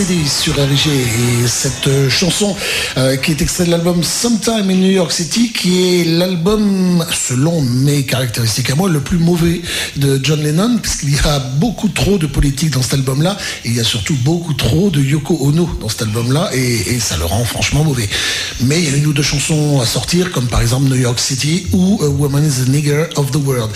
Sur 0.00 0.54
RG 0.54 0.88
et 0.88 1.46
cette 1.46 1.86
euh, 1.86 2.08
chanson 2.08 2.56
euh, 2.96 3.18
qui 3.18 3.32
est 3.32 3.42
extraite 3.42 3.66
de 3.66 3.72
l'album 3.72 4.02
Sometime 4.02 4.70
in 4.70 4.76
New 4.76 4.92
York 4.92 5.12
City 5.12 5.52
qui 5.52 6.00
est 6.00 6.04
l'album 6.04 7.04
selon 7.12 7.60
mes 7.60 8.06
caractéristiques 8.06 8.70
à 8.70 8.76
moi 8.76 8.88
le 8.88 9.00
plus 9.00 9.18
mauvais 9.18 9.60
de 9.96 10.18
John 10.22 10.42
Lennon 10.42 10.78
puisqu'il 10.78 11.14
y 11.14 11.18
a 11.18 11.38
beaucoup 11.38 11.88
trop 11.88 12.16
de 12.16 12.26
politique 12.26 12.70
dans 12.70 12.80
cet 12.80 12.94
album 12.94 13.20
là 13.20 13.36
et 13.66 13.68
il 13.68 13.76
y 13.76 13.80
a 13.80 13.84
surtout 13.84 14.16
beaucoup 14.24 14.54
trop 14.54 14.88
de 14.88 15.02
Yoko 15.02 15.36
Ono 15.38 15.68
dans 15.82 15.90
cet 15.90 16.00
album 16.00 16.32
là 16.32 16.48
et, 16.54 16.94
et 16.94 16.98
ça 16.98 17.18
le 17.18 17.26
rend 17.26 17.44
franchement 17.44 17.84
mauvais. 17.84 18.08
Mais 18.62 18.78
il 18.78 18.90
y 18.90 18.94
a 18.94 18.96
une 18.96 19.06
ou 19.06 19.12
deux 19.12 19.22
chansons 19.22 19.80
à 19.82 19.86
sortir 19.86 20.32
comme 20.32 20.46
par 20.46 20.62
exemple 20.62 20.88
New 20.88 20.96
York 20.96 21.20
City 21.20 21.66
ou 21.72 22.00
A 22.02 22.08
Woman 22.08 22.42
is 22.46 22.64
the 22.64 22.68
Nigger 22.68 23.04
of 23.16 23.32
the 23.32 23.36
World 23.44 23.70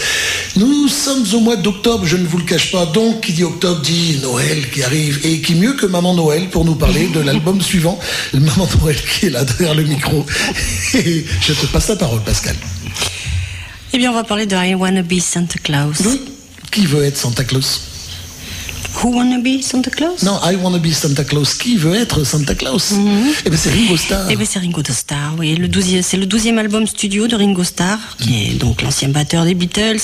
nous 0.57 0.89
sommes 0.89 1.25
au 1.35 1.41
mois 1.41 1.57
d'octobre 1.57 2.05
je 2.07 2.17
ne 2.17 2.27
vous 2.27 2.39
le 2.39 2.45
cache 2.45 2.71
pas. 2.71 2.87
Donc 2.87 3.23
qui 3.23 3.33
dit 3.33 3.45
octobre 3.45 3.81
dit 3.81 4.19
Noël 4.23 4.71
qui 4.71 4.83
arrive. 4.83 5.21
Et 5.25 5.41
qui 5.41 5.55
mieux 5.55 5.73
que 5.75 5.87
Maman 5.87 6.15
Noël 6.15 6.49
pour 6.51 6.65
nous 6.65 6.75
parler 6.77 7.09
de 7.09 7.21
l'album 7.21 7.61
suivant. 7.71 7.99
Maman 8.33 8.69
Noël 8.81 8.97
qui 9.03 9.27
est 9.27 9.31
là 9.31 9.45
derrière 9.45 9.75
le 9.75 9.83
micro. 9.85 10.25
Et 10.95 11.25
je 11.41 11.53
te 11.53 11.67
passe 11.67 11.89
la 11.89 11.97
parole 11.97 12.21
Pascal. 12.23 12.57
Eh 13.93 13.99
bien, 13.99 14.11
on 14.11 14.15
va 14.15 14.25
parler 14.25 14.47
de 14.47 14.57
I 14.57 14.75
Wanna 14.75 15.03
Be 15.03 15.21
Santa 15.21 15.59
Claus. 15.63 15.97
oui. 16.05 16.21
Qui 16.73 16.87
veut 16.87 17.05
être 17.05 17.17
Santa 17.17 17.45
Claus? 17.45 17.81
Who 19.05 19.15
Wanna 19.15 19.37
Be 19.37 19.61
Santa 19.61 19.91
Claus? 19.91 20.23
Non 20.23 20.41
I 20.43 20.57
wanna 20.57 20.79
be 20.79 20.91
Santa 20.91 21.25
Claus 21.25 21.53
qui 21.53 21.77
veut 21.77 21.95
être 21.95 22.25
Santa 22.25 22.55
Claus? 22.55 22.95
Eh 23.45 23.51
ben 23.51 23.59
c'est 23.59 23.69
Ringo 23.69 23.99
Starr 23.99 24.31
Eh 24.31 24.37
bien, 24.37 24.47
c'est 24.49 24.59
Ringo 24.61 24.81
Starr, 24.83 25.35
oui. 25.39 25.55
Le 25.57 25.69
12e 25.69 26.01
c'est 26.01 26.17
le 26.17 26.25
12e 26.25 26.57
album 26.57 26.87
studio 26.87 27.27
de 27.27 27.37
Ringo 27.37 27.65
Starr, 27.65 27.99
qui 28.19 28.47
est 28.47 28.55
donc 28.55 28.81
l'ancien 28.81 29.11
batteur 29.11 29.45
des 29.45 29.53
Beatles. 29.53 30.01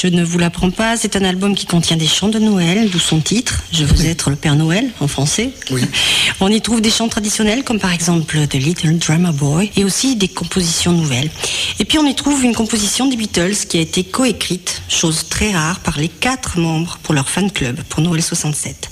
Je 0.00 0.06
ne 0.06 0.22
vous 0.22 0.38
l'apprends 0.38 0.70
pas, 0.70 0.96
c'est 0.96 1.16
un 1.16 1.24
album 1.24 1.56
qui 1.56 1.66
contient 1.66 1.96
des 1.96 2.06
chants 2.06 2.28
de 2.28 2.38
Noël, 2.38 2.88
d'où 2.90 3.00
son 3.00 3.18
titre, 3.18 3.64
Je 3.72 3.84
veux 3.84 4.06
être 4.06 4.30
le 4.30 4.36
Père 4.36 4.54
Noël, 4.54 4.88
en 5.00 5.08
français. 5.08 5.50
Oui. 5.72 5.82
On 6.40 6.48
y 6.48 6.60
trouve 6.60 6.80
des 6.80 6.90
chants 6.90 7.08
traditionnels, 7.08 7.64
comme 7.64 7.80
par 7.80 7.92
exemple 7.92 8.38
The 8.46 8.54
Little 8.54 8.98
Drummer 8.98 9.32
Boy, 9.32 9.72
et 9.74 9.82
aussi 9.82 10.14
des 10.14 10.28
compositions 10.28 10.92
nouvelles. 10.92 11.30
Et 11.80 11.84
puis 11.84 11.98
on 11.98 12.06
y 12.06 12.14
trouve 12.14 12.44
une 12.44 12.54
composition 12.54 13.08
des 13.08 13.16
Beatles 13.16 13.56
qui 13.68 13.78
a 13.78 13.80
été 13.80 14.04
coécrite, 14.04 14.82
chose 14.88 15.26
très 15.28 15.50
rare, 15.50 15.80
par 15.80 15.98
les 15.98 16.08
quatre 16.08 16.60
membres 16.60 16.98
pour 17.02 17.14
leur 17.14 17.28
fan 17.28 17.50
club, 17.50 17.80
pour 17.88 18.00
Noël 18.00 18.22
67. 18.28 18.90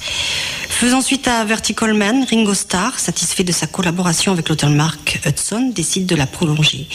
Faisant 0.69 1.01
suite 1.01 1.27
à 1.29 1.45
Vertical 1.45 1.95
Man, 1.95 2.27
Ringo 2.29 2.55
Starr, 2.55 2.99
satisfait 2.99 3.45
de 3.45 3.53
sa 3.53 3.67
collaboration 3.67 4.33
avec 4.33 4.49
l'auteur 4.49 4.71
Mark 4.71 5.21
Hudson, 5.25 5.73
décide 5.75 6.07
de 6.07 6.15
la 6.17 6.27
prolonger. 6.27 6.87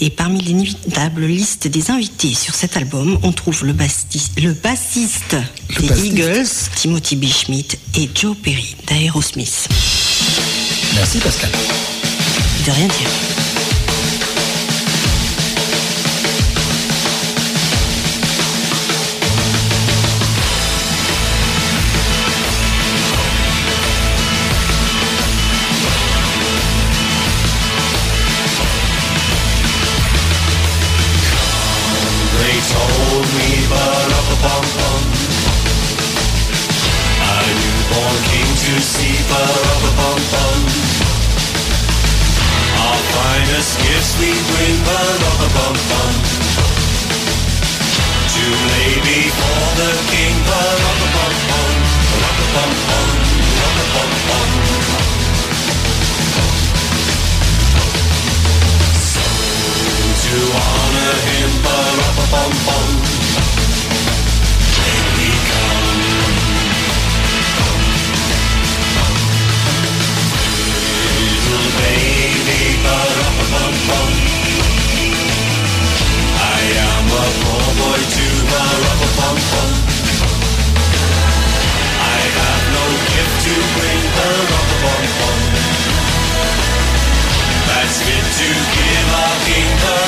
Et 0.00 0.10
parmi 0.10 0.40
l'inévitable 0.40 1.26
liste 1.26 1.68
des 1.68 1.90
invités 1.90 2.34
sur 2.34 2.54
cet 2.54 2.76
album, 2.76 3.18
on 3.22 3.32
trouve 3.32 3.64
le, 3.64 3.72
bassiste 3.72 4.40
Le 4.40 4.52
des 4.52 4.60
bassiste. 4.60 5.36
Eagles, 5.80 6.48
Timothy 6.74 7.16
B. 7.16 7.26
Schmidt, 7.26 7.78
et 7.96 8.08
Joe 8.14 8.36
Perry 8.36 8.76
d'Aerosmith. 8.86 9.68
merci 10.94 11.18
Pascal 11.18 11.50
De 12.66 12.70
rien 12.72 12.86
dire. 12.86 13.39
a 44.00 44.02
sweet 44.02 44.44
river 44.56 45.04
of 45.28 45.38
a 45.44 45.48
bonbon. 45.56 46.14
Too 48.32 48.54
lady 48.72 49.28
before 49.28 49.70
the 49.80 49.92
king, 50.08 50.36
but 50.48 50.78
of 50.88 51.04
a 51.04 51.08
bonbon, 51.16 51.74
of 52.28 52.36
a 52.40 52.48
bonbon, 52.54 53.08
of 53.66 53.76
a 53.76 53.88
to 60.24 60.36
honor 60.64 61.14
him, 61.28 61.50
but 61.64 61.96
of 62.08 62.16
a 62.16 62.26
bonbon. 62.32 62.88
Here 64.80 65.08
we 65.16 65.28
come. 65.50 65.80
baby, 71.80 72.60
but 72.84 73.29
I 73.52 73.58
am 76.86 77.06
a 77.10 77.26
poor 77.42 77.66
boy 77.80 77.98
to 77.98 78.26
the 78.50 78.62
rubber. 78.84 79.10
I 81.98 82.18
have 82.38 82.64
no 82.78 82.84
gift 83.10 83.34
to 83.44 83.54
bring. 83.74 84.02
That's 87.66 87.98
to 88.38 88.46
give 88.46 89.08
the 89.82 89.98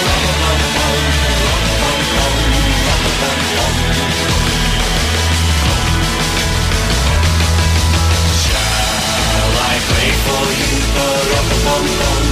Shall 8.43 9.55
I 9.59 9.75
play 9.89 10.11
for 10.27 10.47
you 10.61 10.75
the 10.95 11.09
rubber 11.33 11.61
pump 11.65 11.89
pump? 11.99 12.32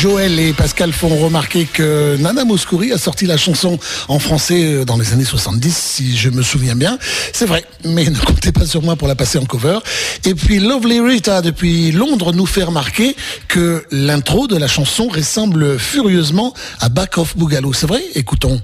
Joël 0.00 0.38
et 0.38 0.52
Pascal 0.52 0.92
font 0.92 1.08
remarquer 1.16 1.64
que 1.64 2.16
Nana 2.18 2.44
Mouskouri 2.44 2.92
a 2.92 2.98
sorti 2.98 3.26
la 3.26 3.36
chanson 3.36 3.80
en 4.06 4.20
français 4.20 4.74
euh, 4.74 4.84
dans 4.84 4.96
les 4.96 5.12
années 5.12 5.24
70, 5.24 5.76
si 5.76 6.16
je 6.16 6.30
me 6.30 6.42
souviens 6.42 6.76
bien. 6.76 7.00
C'est 7.32 7.46
vrai, 7.46 7.64
mais 7.84 8.04
ne 8.08 8.16
comptez 8.16 8.52
pas 8.52 8.64
sur 8.64 8.80
moi 8.80 8.94
pour 8.94 9.08
la 9.08 9.16
passer 9.16 9.38
en 9.38 9.44
cover. 9.44 9.80
Et 10.24 10.36
puis 10.36 10.60
Lovely 10.60 11.00
Rita, 11.00 11.42
depuis 11.42 11.90
Londres, 11.90 12.32
nous 12.32 12.46
fait 12.46 12.62
remarquer 12.62 13.16
que 13.48 13.84
l'intro 13.90 14.46
de 14.46 14.56
la 14.56 14.68
chanson 14.68 15.08
ressemble 15.08 15.80
furieusement 15.80 16.54
à 16.78 16.88
Back 16.90 17.18
of 17.18 17.36
Boogaloo. 17.36 17.72
C'est 17.72 17.88
vrai? 17.88 18.04
Écoutons. 18.14 18.62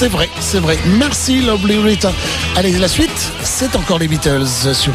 C'est 0.00 0.08
vrai, 0.08 0.30
c'est 0.40 0.60
vrai. 0.60 0.78
Merci 0.98 1.42
Lovely 1.42 1.76
Rita. 1.76 2.10
Allez, 2.56 2.72
la 2.78 2.88
suite, 2.88 3.32
c'est 3.42 3.76
encore 3.76 3.98
les 3.98 4.08
Beatles 4.08 4.46
sur 4.72 4.94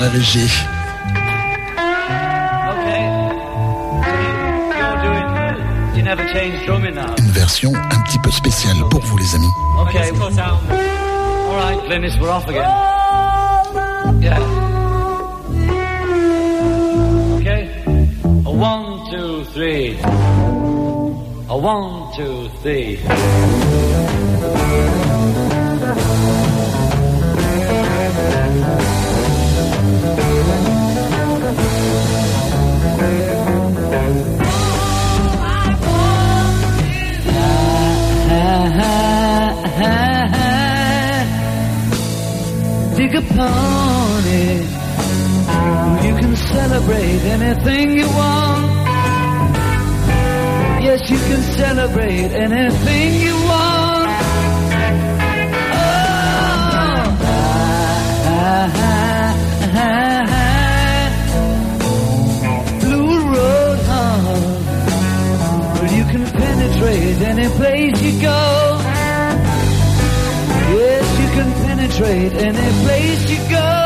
now. 6.91 7.14
Une 7.19 7.32
version 7.34 7.72
un 7.76 8.02
petit 8.02 8.18
peu 8.18 8.32
spéciale 8.32 8.77
pour 8.90 9.02
vous 9.02 9.19
les 9.19 9.36
amis. 9.36 9.52
Okay. 9.82 10.10
All 10.10 11.56
right, 11.56 11.80
Glynis, 11.88 12.19
we're 12.19 12.32
off 12.32 12.48
again. 12.48 12.65
Yeah. 14.22 14.40
Okay. 17.38 17.69
A 18.44 18.49
one, 18.49 19.11
two, 19.11 19.44
three. 19.53 20.64
A 21.47 21.55
one, 21.55 22.11
two, 22.15 22.49
three. 22.63 22.95
Dig 42.95 43.13
upon 43.13 44.23
it. 44.26 44.65
You 46.05 46.15
can 46.15 46.35
celebrate 46.35 47.22
anything 47.22 47.97
you 47.97 48.07
want. 48.07 48.74
Yes, 50.97 51.09
you 51.09 51.17
can 51.17 51.41
celebrate 51.41 52.31
anything 52.31 53.15
you 53.19 53.35
want. 53.35 54.09
Oh, 55.76 56.31
Blue 62.80 63.27
Road, 63.27 63.80
huh? 63.91 64.19
Well, 65.73 65.91
you 65.91 66.05
can 66.05 66.23
penetrate 66.31 67.22
any 67.22 67.49
place 67.57 68.01
you 68.01 68.22
go. 68.22 68.80
Yes, 70.80 71.05
you 71.19 71.27
can 71.35 71.49
penetrate 71.65 72.34
any 72.35 72.72
place 72.85 73.30
you 73.30 73.39
go. 73.49 73.85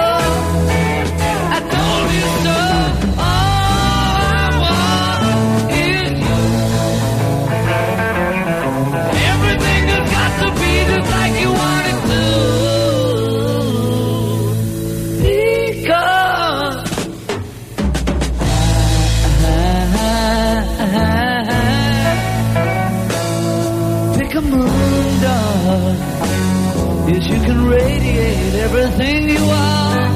Radiate 28.20 28.56
everything 28.66 29.30
you 29.30 29.44
want. 29.46 30.14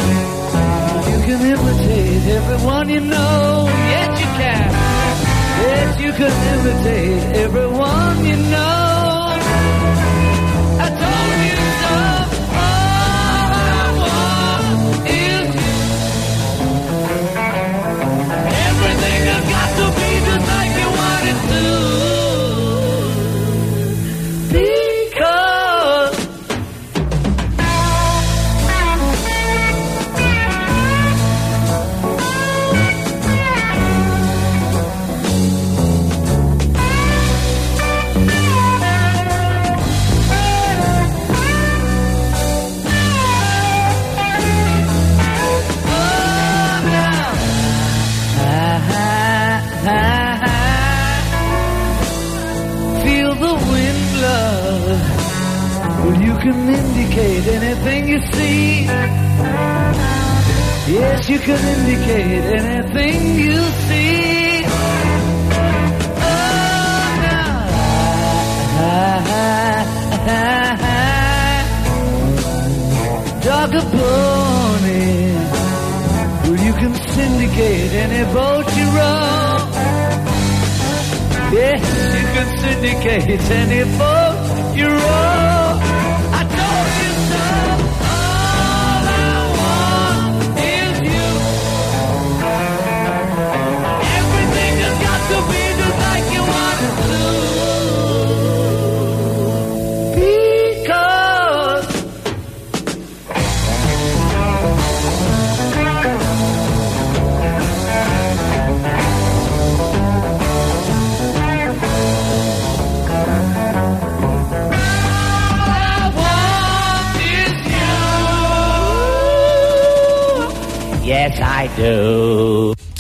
You 1.12 1.20
can 1.28 1.40
imitate 1.54 2.26
everyone 2.40 2.88
you 2.90 3.02
know. 3.02 3.68
Yes, 3.94 4.12
you 4.24 4.30
can. 4.42 4.70
Yes, 5.66 5.90
you 6.04 6.12
can 6.20 6.34
imitate 6.54 7.24
everyone 7.46 8.18
you 8.26 8.38
know. 8.52 8.81
Can 56.42 56.68
indicate 56.70 57.46
anything 57.48 58.08
you 58.08 58.20
see. 58.34 58.86
Yes, 60.96 61.30
you 61.30 61.40
can 61.40 61.62
indicate 61.76 62.46
anything 62.62 63.36
you 63.36 63.58
see. 63.86 64.64
Oh, 66.30 67.04
now. 67.26 67.52
Dog 73.44 73.76
a 73.76 73.84
pony. 73.96 75.36
Well, 76.44 76.60
you 76.68 76.74
can 76.82 76.94
syndicate 76.96 77.94
any 78.04 78.24
boat 78.34 78.68
you 78.78 78.88
row. 78.98 79.58
Yes, 81.54 81.84
you 82.18 82.28
can 82.36 82.50
syndicate 82.64 83.46
any 83.62 83.84
boat 84.00 84.76
you 84.76 84.88
row. 84.88 85.41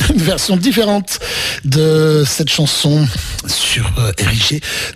Une 0.09 0.21
version 0.21 0.55
différente 0.55 1.19
de 1.65 2.23
cette 2.27 2.49
chanson 2.49 3.07
sur 3.47 3.85
euh. 3.97 4.11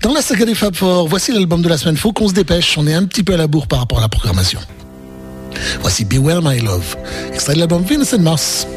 Dans 0.01 0.13
la 0.13 0.21
saga 0.21 0.45
des 0.45 0.55
Fab 0.55 0.75
Four, 0.75 1.07
voici 1.07 1.31
l'album 1.31 1.61
de 1.61 1.69
la 1.69 1.77
semaine. 1.77 1.97
Faut 1.97 2.13
qu'on 2.13 2.27
se 2.27 2.33
dépêche, 2.33 2.77
on 2.77 2.85
est 2.85 2.93
un 2.93 3.05
petit 3.05 3.23
peu 3.23 3.33
à 3.33 3.37
la 3.37 3.47
bourre 3.47 3.67
par 3.67 3.79
rapport 3.79 3.97
à 3.97 4.01
la 4.01 4.09
programmation. 4.09 4.59
Voici 5.81 6.05
Beware 6.05 6.41
My 6.43 6.59
Love, 6.59 6.95
extrait 7.33 7.55
de 7.55 7.59
l'album 7.59 7.83
Venus 7.83 8.13
and 8.13 8.19
Mars. 8.19 8.67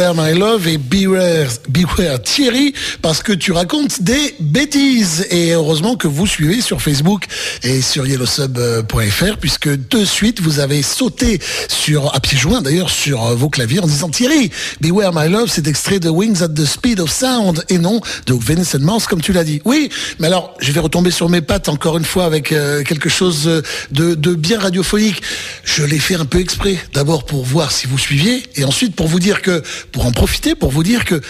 Beware 0.00 0.14
My 0.14 0.32
Love 0.32 0.66
et 0.66 0.78
Beware, 0.78 1.48
Beware 1.68 2.22
Thierry 2.22 2.72
parce 3.02 3.22
que 3.22 3.32
tu 3.34 3.52
racontes 3.52 4.00
des 4.00 4.34
bêtises. 4.40 5.26
Et 5.30 5.52
heureusement 5.52 5.94
que 5.94 6.08
vous 6.08 6.26
suivez 6.26 6.62
sur 6.62 6.80
Facebook 6.80 7.26
et 7.62 7.82
sur 7.82 8.06
yellowsub.fr 8.06 9.36
puisque 9.38 9.68
de 9.68 10.04
suite 10.06 10.40
vous 10.40 10.58
avez 10.58 10.80
sauté 10.80 11.38
sur, 11.68 12.14
à 12.14 12.20
pieds 12.20 12.38
joints 12.38 12.62
d'ailleurs, 12.62 12.88
sur 12.88 13.26
euh, 13.26 13.34
vos 13.34 13.50
claviers 13.50 13.80
en 13.80 13.86
disant 13.86 14.08
Thierry, 14.08 14.50
Beware 14.80 15.12
My 15.14 15.28
Love, 15.28 15.50
c'est 15.52 15.66
extrait 15.66 16.00
de 16.00 16.08
Wings 16.08 16.42
at 16.42 16.48
the 16.48 16.64
Speed 16.64 16.98
of 16.98 17.10
Sound 17.10 17.62
et 17.68 17.76
non 17.76 18.00
de 18.24 18.32
Venice 18.32 18.74
and 18.74 18.80
Mars 18.80 19.06
comme 19.06 19.20
tu 19.20 19.34
l'as 19.34 19.44
dit. 19.44 19.60
Oui, 19.66 19.90
mais 20.18 20.28
alors 20.28 20.54
je 20.60 20.72
vais 20.72 20.80
retomber 20.80 21.10
sur 21.10 21.28
mes 21.28 21.42
pattes 21.42 21.68
encore 21.68 21.98
une 21.98 22.06
fois 22.06 22.24
avec 22.24 22.52
euh, 22.52 22.82
quelque 22.84 23.10
chose 23.10 23.62
de, 23.90 24.14
de 24.14 24.34
bien 24.34 24.60
radiophonique. 24.60 25.20
Je 25.62 25.82
l'ai 25.82 25.98
fait 25.98 26.14
un 26.14 26.24
peu 26.24 26.40
exprès. 26.40 26.78
D'abord 26.94 27.26
pour 27.26 27.44
voir 27.44 27.70
si 27.70 27.86
vous 27.86 27.98
suiviez 27.98 28.42
et 28.56 28.64
ensuite 28.64 28.96
pour 28.96 29.06
vous 29.06 29.20
dire 29.20 29.42
que, 29.42 29.62
pour 29.92 30.06
en 30.06 30.12
profiter, 30.12 30.54
pour 30.54 30.70
vous 30.70 30.82
dire 30.82 31.04
que 31.04 31.20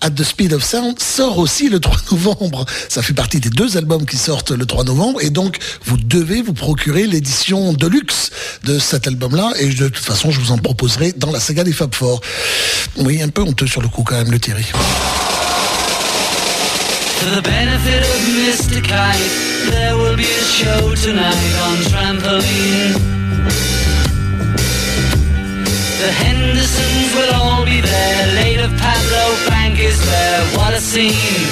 At 0.00 0.10
the 0.10 0.22
Speed 0.24 0.52
of 0.52 0.62
Sound 0.62 1.00
sort 1.00 1.38
aussi 1.38 1.68
le 1.68 1.80
3 1.80 1.96
novembre. 2.12 2.66
Ça 2.88 3.00
fait 3.02 3.14
partie 3.14 3.40
des 3.40 3.50
deux 3.50 3.76
albums 3.76 4.04
qui 4.04 4.16
sortent 4.16 4.50
le 4.50 4.66
3 4.66 4.84
novembre 4.84 5.22
et 5.22 5.30
donc 5.30 5.58
vous 5.84 5.96
devez 5.96 6.42
vous 6.42 6.52
procurer 6.52 7.06
l'édition 7.06 7.72
de 7.72 7.86
luxe 7.86 8.30
de 8.64 8.78
cet 8.78 9.06
album-là 9.06 9.52
et 9.58 9.68
de 9.68 9.88
toute 9.88 10.04
façon 10.04 10.30
je 10.30 10.40
vous 10.40 10.52
en 10.52 10.58
proposerai 10.58 11.12
dans 11.16 11.30
la 11.30 11.40
saga 11.40 11.64
des 11.64 11.72
Fab 11.72 11.94
Four. 11.94 12.20
Oui, 12.96 13.22
un 13.22 13.28
peu 13.28 13.42
honteux 13.42 13.66
sur 13.66 13.80
le 13.80 13.88
coup 13.88 14.02
quand 14.02 14.16
même 14.16 14.30
le 14.30 14.38
Thierry. 14.38 14.64
Will 27.14 27.34
all 27.34 27.64
be 27.64 27.80
there. 27.80 28.26
Late 28.34 28.60
of 28.60 28.70
Pablo 28.76 29.24
Bank 29.48 29.78
is 29.78 29.98
there. 30.04 30.40
What 30.56 30.74
a 30.74 30.80
scene! 30.80 31.48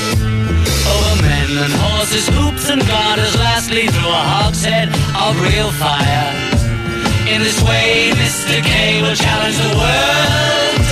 Over 0.93 1.23
men 1.23 1.51
and 1.65 1.73
horses, 1.73 2.27
hoops 2.29 2.69
and 2.71 2.83
garters. 2.87 3.35
Lastly, 3.37 3.87
through 3.87 4.11
a 4.11 4.25
hogshead 4.35 4.89
of 5.25 5.33
real 5.41 5.71
fire. 5.73 6.31
In 7.33 7.41
this 7.41 7.63
way, 7.63 8.11
Mr. 8.15 8.63
K 8.63 9.03
will 9.03 9.15
challenge 9.15 9.57
the 9.57 9.73
world. 9.79 10.87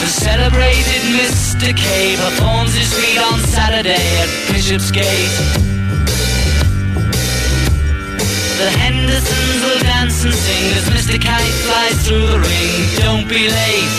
The 0.00 0.08
celebrated 0.08 1.02
Mr. 1.18 1.76
K 1.76 2.16
performs 2.16 2.74
his 2.74 2.92
feat 2.94 3.18
on 3.18 3.40
Saturday 3.40 4.06
at 4.22 4.30
Bishopsgate. 4.52 5.75
The 8.56 8.70
Hendersons 8.70 9.62
will 9.64 9.80
dance 9.80 10.24
and 10.24 10.32
sing 10.32 10.72
as 10.72 10.88
Mr. 10.88 11.20
Kite 11.20 11.56
flies 11.64 12.08
through 12.08 12.26
the 12.26 12.40
ring. 12.40 12.72
Don't 12.96 13.28
be 13.28 13.50
late. 13.52 13.96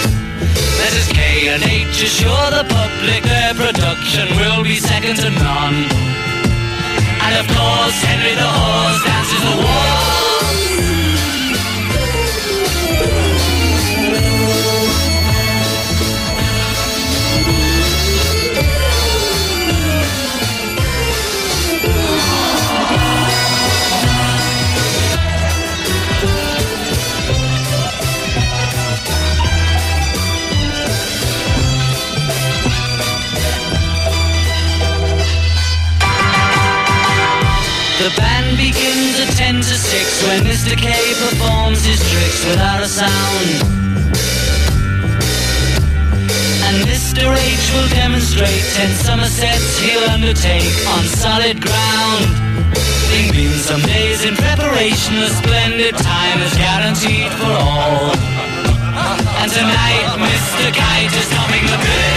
Letters 0.81 1.09
K 1.13 1.49
and 1.49 1.61
H 1.61 2.01
assure 2.01 2.49
the 2.49 2.65
public 2.65 3.21
their 3.21 3.53
production 3.53 4.35
will 4.35 4.63
be 4.63 4.77
second 4.77 5.17
to 5.17 5.29
none. 5.29 5.85
And 7.21 7.33
of 7.37 7.45
course, 7.53 7.97
Henry 8.01 8.33
the 8.33 8.49
Horse 8.49 9.03
dances 9.05 9.41
the 9.45 9.55
waltz. 9.61 10.16
Mr. 40.67 40.83
K 40.83 41.13
performs 41.15 41.85
his 41.85 41.97
tricks 42.11 42.45
without 42.45 42.83
a 42.83 42.87
sound. 42.87 43.47
And 46.67 46.83
Mr. 46.83 47.23
H 47.31 47.71
will 47.71 47.87
demonstrate 47.95 48.63
10 48.75 48.89
Somersets 48.95 49.79
he'll 49.79 50.03
undertake 50.09 50.75
on 50.91 51.05
solid 51.05 51.61
ground. 51.61 52.27
Bing 53.07 53.31
bing 53.31 53.55
some 53.63 53.79
days 53.79 54.25
in 54.25 54.35
preparation, 54.35 55.15
a 55.23 55.29
splendid 55.29 55.95
time 55.95 56.41
is 56.41 56.53
guaranteed 56.55 57.31
for 57.39 57.47
all. 57.47 58.11
And 59.39 59.49
tonight, 59.49 60.19
Mr. 60.19 60.73
Kite 60.75 61.15
is 61.15 61.29
topping 61.29 61.63
the 61.63 61.77
bill. 61.77 62.16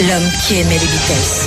L'homme 0.00 0.28
qui 0.46 0.56
aimait 0.56 0.70
les 0.70 0.86
vitesses. 0.86 1.46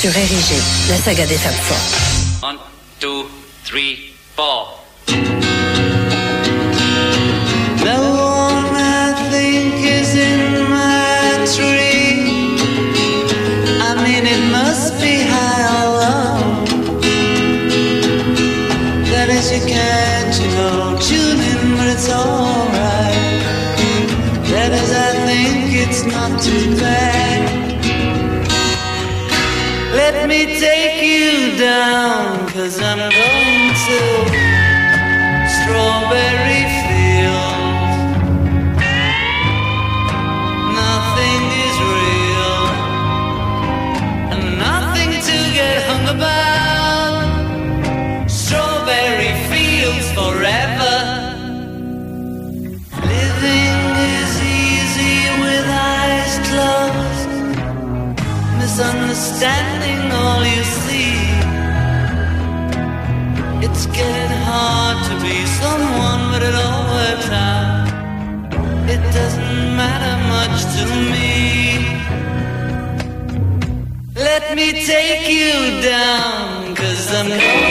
Sur 0.00 0.16
Érigé, 0.16 0.56
la 0.88 0.96
saga 0.96 1.26
des 1.26 1.36
Fab 1.36 1.52
Four. 1.52 2.48
One, 2.48 2.56
two, 2.98 3.26
three, 3.64 4.05
me 74.56 74.72
take 74.72 75.28
you 75.28 75.82
down, 75.82 76.74
cause 76.74 77.12
I'm 77.12 77.28
going 77.28 77.65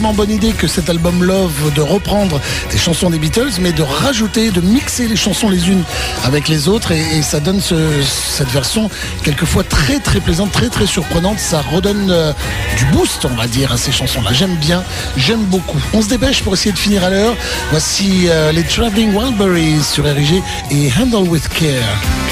bonne 0.00 0.30
idée 0.30 0.52
que 0.52 0.66
cet 0.66 0.88
album 0.88 1.22
Love 1.22 1.72
de 1.74 1.80
reprendre 1.82 2.40
des 2.70 2.78
chansons 2.78 3.10
des 3.10 3.18
Beatles, 3.18 3.50
mais 3.60 3.72
de 3.72 3.82
rajouter, 3.82 4.50
de 4.50 4.60
mixer 4.60 5.06
les 5.06 5.16
chansons 5.16 5.50
les 5.50 5.68
unes 5.68 5.82
avec 6.24 6.48
les 6.48 6.66
autres, 6.68 6.92
et, 6.92 7.20
ça 7.22 7.40
donne 7.40 7.60
ce- 7.60 8.02
cette 8.02 8.48
version 8.48 8.88
quelquefois 9.22 9.64
très 9.64 9.98
très 9.98 10.20
plaisante, 10.20 10.50
très 10.50 10.68
très 10.68 10.86
surprenante. 10.86 11.38
Ça 11.38 11.60
redonne 11.72 12.10
euh, 12.10 12.32
du 12.78 12.84
boost, 12.86 13.24
on 13.26 13.34
va 13.36 13.46
dire, 13.46 13.70
à 13.72 13.76
ces 13.76 13.92
chansons-là. 13.92 14.32
J'aime 14.32 14.56
bien, 14.56 14.82
j'aime 15.16 15.44
beaucoup. 15.44 15.78
On 15.92 16.00
se 16.02 16.08
dépêche 16.08 16.42
pour 16.42 16.54
essayer 16.54 16.72
de 16.72 16.78
finir 16.78 17.04
à 17.04 17.10
l'heure. 17.10 17.36
Voici 17.70 18.28
euh, 18.28 18.50
les 18.52 18.64
Traveling 18.64 19.14
Wildberries 19.14 19.82
sur 19.82 20.04
RG 20.04 20.42
et 20.70 20.90
Handle 20.98 21.28
with 21.28 21.48
Care. 21.48 22.31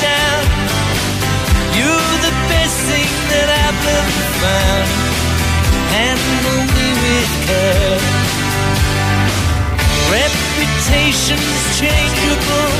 Down. 0.00 0.44
You're 1.78 2.16
the 2.26 2.34
best 2.52 2.76
thing 2.90 3.10
that 3.32 3.48
I've 3.62 3.82
ever 3.98 4.24
found. 4.42 4.88
Handle 5.96 6.62
me 6.76 6.88
with 7.02 7.32
care. 7.46 8.00
Reputation's 10.14 11.58
changeable. 11.80 12.72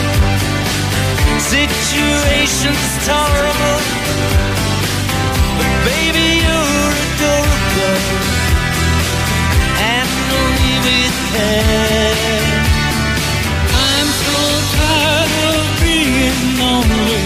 Situation's 1.38 2.90
tolerable. 3.06 3.80
But 5.58 5.72
baby, 5.86 6.28
you're 6.44 6.94
adorable 7.06 8.32
handle 9.82 10.48
me 10.60 10.72
with 10.86 11.16
care. 11.34 12.51
Lonely. 16.62 17.18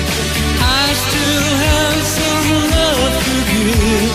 I 0.80 0.86
still 1.04 1.48
have 1.66 2.00
some 2.18 2.48
love 2.74 3.14
to 3.26 3.36
give. 3.52 4.14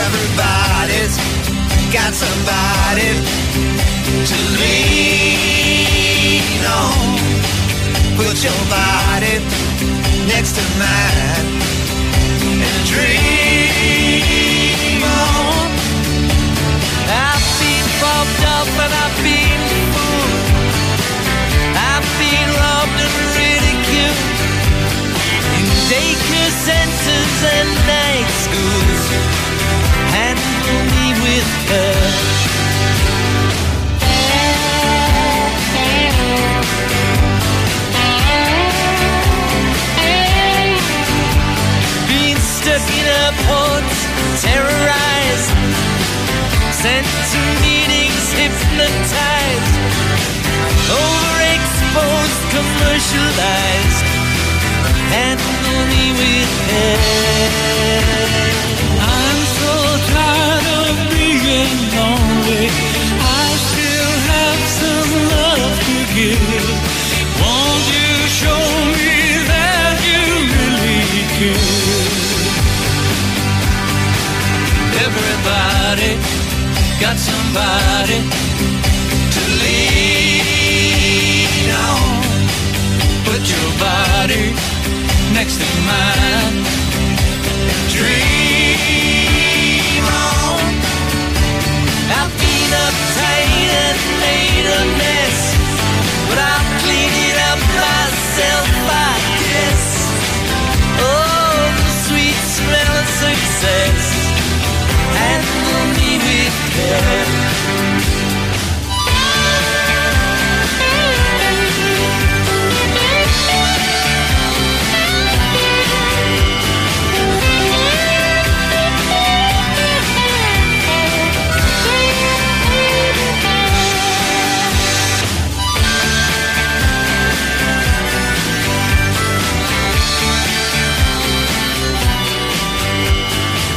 Everybody's 0.04 1.16
got 1.96 2.12
somebody 2.24 3.12
to 4.30 4.38
lean 4.60 6.42
on. 6.82 7.10
Put 8.20 8.36
your 8.48 8.62
body 8.76 9.36
next 10.32 10.52
to 10.58 10.64
mine 10.82 11.48
and 12.68 12.82
dream 12.92 14.22
on. 15.04 15.41
myself 18.62 18.80
and 18.80 18.94
I've 18.94 19.18
been 19.24 19.62
fooled. 19.94 20.46
I've 21.74 22.10
been 22.22 22.50
robbed 22.62 22.98
and 23.06 23.16
ridiculed. 23.42 24.22
You 25.58 25.68
take 25.90 26.22
your 26.30 26.52
senses 26.70 27.34
and 27.58 27.70
night 27.90 28.30
schools 28.46 29.04
handle 30.14 30.82
me 30.94 31.08
with 31.26 31.50
her. 31.72 31.96
Been 42.08 42.38
stuck 42.38 42.86
in 43.00 43.08
a 43.08 43.34
port, 43.48 43.86
terrorized 44.42 45.61
care. 46.82 46.92
and 46.94 47.06
meetings 47.62 48.34
hypnotized, 48.34 49.76
overexposed, 50.90 52.42
commercialized. 52.50 54.06
Handle 55.14 55.82
me 55.92 56.06
with 56.18 56.52
care. 56.68 57.52
I'm 58.98 59.40
so 59.62 59.74
tired 60.10 60.68
of 60.82 60.94
being 61.14 61.78
lonely. 61.98 62.66
I 62.66 63.46
still 63.70 64.14
have 64.34 64.62
some 64.82 65.12
love 65.36 65.74
to 65.86 65.98
give. 66.18 66.66
Won't 67.42 67.86
you 67.94 68.12
show 68.42 68.66
me 68.98 69.14
that 69.52 69.96
you 70.10 70.24
really 70.58 71.26
care? 71.38 72.22
Everybody 75.06 76.51
got 77.12 77.20
somebody 77.20 78.20
to 79.36 79.42
lean 79.64 80.48
on. 81.90 82.24
Put 83.26 83.42
your 83.52 83.70
body 83.80 84.44
next 85.34 85.58
to 85.60 85.68
mine. 85.90 86.58
Dream 87.90 88.61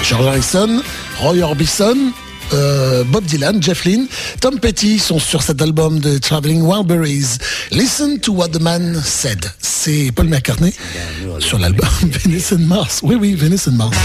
George 0.05 0.27
Harrison, 0.27 0.83
Roy 1.19 1.43
Orbison, 1.43 2.13
euh, 2.53 3.05
Bob 3.05 3.25
Dylan, 3.25 3.63
Jeff 3.63 3.87
Lynne, 3.87 4.07
Tom 4.41 4.61
Petty 4.61 4.99
sont 4.99 5.19
sur 5.19 5.43
cet 5.43 5.63
album 5.63 5.99
de 5.99 6.19
Traveling 6.19 6.61
Wilburys. 6.63 7.39
Listen 7.71 8.21
to 8.21 8.33
what 8.33 8.49
the 8.49 8.61
man 8.61 9.01
said. 9.03 9.51
C'est 9.61 10.13
Paul 10.15 10.29
McCartney 10.29 10.75
sur 11.39 11.59
l'album 11.59 11.89
Venice 12.03 12.53
and 12.53 12.67
Mars. 12.67 13.01
Oui, 13.03 13.17
oui, 13.19 13.35
Venice 13.35 13.67
and 13.69 13.73
Mars. 13.73 13.97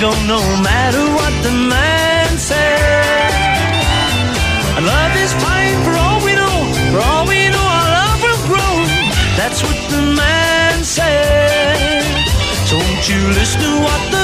Go 0.00 0.10
no 0.26 0.40
matter 0.60 1.02
what 1.18 1.32
the 1.42 1.52
man 1.52 2.28
says. 2.36 3.32
And 4.76 4.84
love 4.84 5.14
is 5.24 5.32
fine 5.34 5.78
for 5.84 5.94
all 5.96 6.20
we 6.24 6.34
know. 6.34 6.58
For 6.92 7.00
all 7.00 7.24
we 7.26 7.48
know, 7.48 7.66
our 7.78 7.88
love 7.98 8.20
will 8.26 8.42
grow. 8.50 8.74
That's 9.40 9.62
what 9.62 9.78
the 9.90 10.02
man 10.02 10.84
said. 10.84 12.04
Won't 12.72 13.08
you 13.08 13.20
listen 13.38 13.60
to 13.62 13.72
what 13.86 14.02
the 14.10 14.15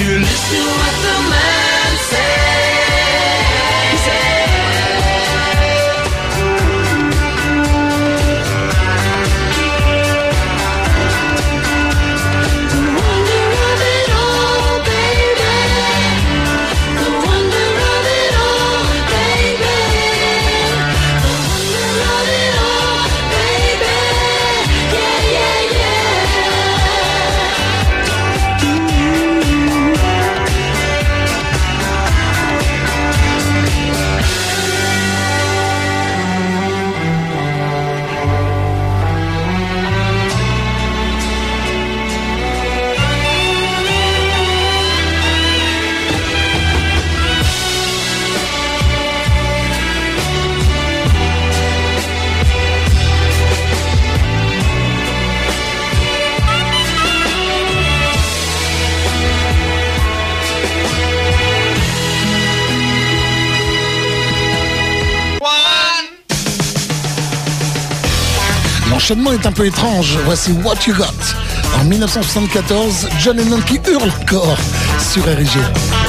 you 0.00 0.16
listen 0.20 0.62
to 0.62 0.70
what 0.78 0.94
the 1.02 1.30
man 1.30 1.57
est 69.32 69.46
un 69.46 69.52
peu 69.52 69.66
étrange. 69.66 70.18
Voici 70.24 70.52
What 70.52 70.76
You 70.86 70.94
Got. 70.94 71.04
En 71.80 71.84
1974, 71.84 73.08
John 73.18 73.36
Lennon 73.36 73.60
qui 73.60 73.80
hurle 73.86 74.10
encore 74.22 74.58
sur 74.98 75.22
RG. 75.24 76.07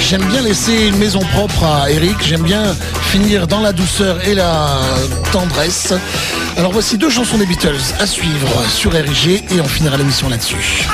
J'aime 0.00 0.24
bien 0.30 0.40
laisser 0.40 0.86
une 0.88 0.96
maison 0.96 1.20
propre 1.20 1.64
à 1.64 1.90
Eric, 1.90 2.16
j'aime 2.22 2.42
bien 2.42 2.74
finir 3.10 3.46
dans 3.46 3.60
la 3.60 3.72
douceur 3.72 4.26
et 4.26 4.34
la 4.34 4.78
tendresse. 5.32 5.92
Alors 6.56 6.72
voici 6.72 6.96
deux 6.96 7.10
chansons 7.10 7.36
des 7.36 7.44
Beatles 7.44 7.76
à 8.00 8.06
suivre 8.06 8.48
sur 8.70 8.92
RG 8.92 9.42
et 9.50 9.60
on 9.60 9.68
finira 9.68 9.98
l'émission 9.98 10.30
là-dessus. 10.30 10.88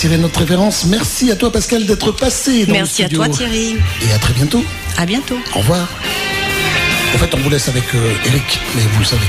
Tirer 0.00 0.16
notre 0.16 0.40
référence. 0.40 0.86
Merci 0.86 1.30
à 1.30 1.36
toi 1.36 1.52
Pascal 1.52 1.84
d'être 1.84 2.10
passé 2.12 2.64
dans 2.64 2.72
Merci 2.72 3.02
le 3.02 3.06
à 3.06 3.10
toi 3.10 3.28
Thierry. 3.28 3.76
Et 4.00 4.12
à 4.14 4.18
très 4.18 4.32
bientôt. 4.32 4.64
À 4.96 5.04
bientôt. 5.04 5.36
Au 5.54 5.58
revoir. 5.58 5.86
En 7.14 7.18
fait, 7.18 7.34
on 7.34 7.36
vous 7.36 7.50
laisse 7.50 7.68
avec 7.68 7.84
euh, 7.94 8.14
Eric, 8.24 8.60
mais 8.74 8.80
vous 8.80 9.00
le 9.00 9.04
savez. 9.04 9.26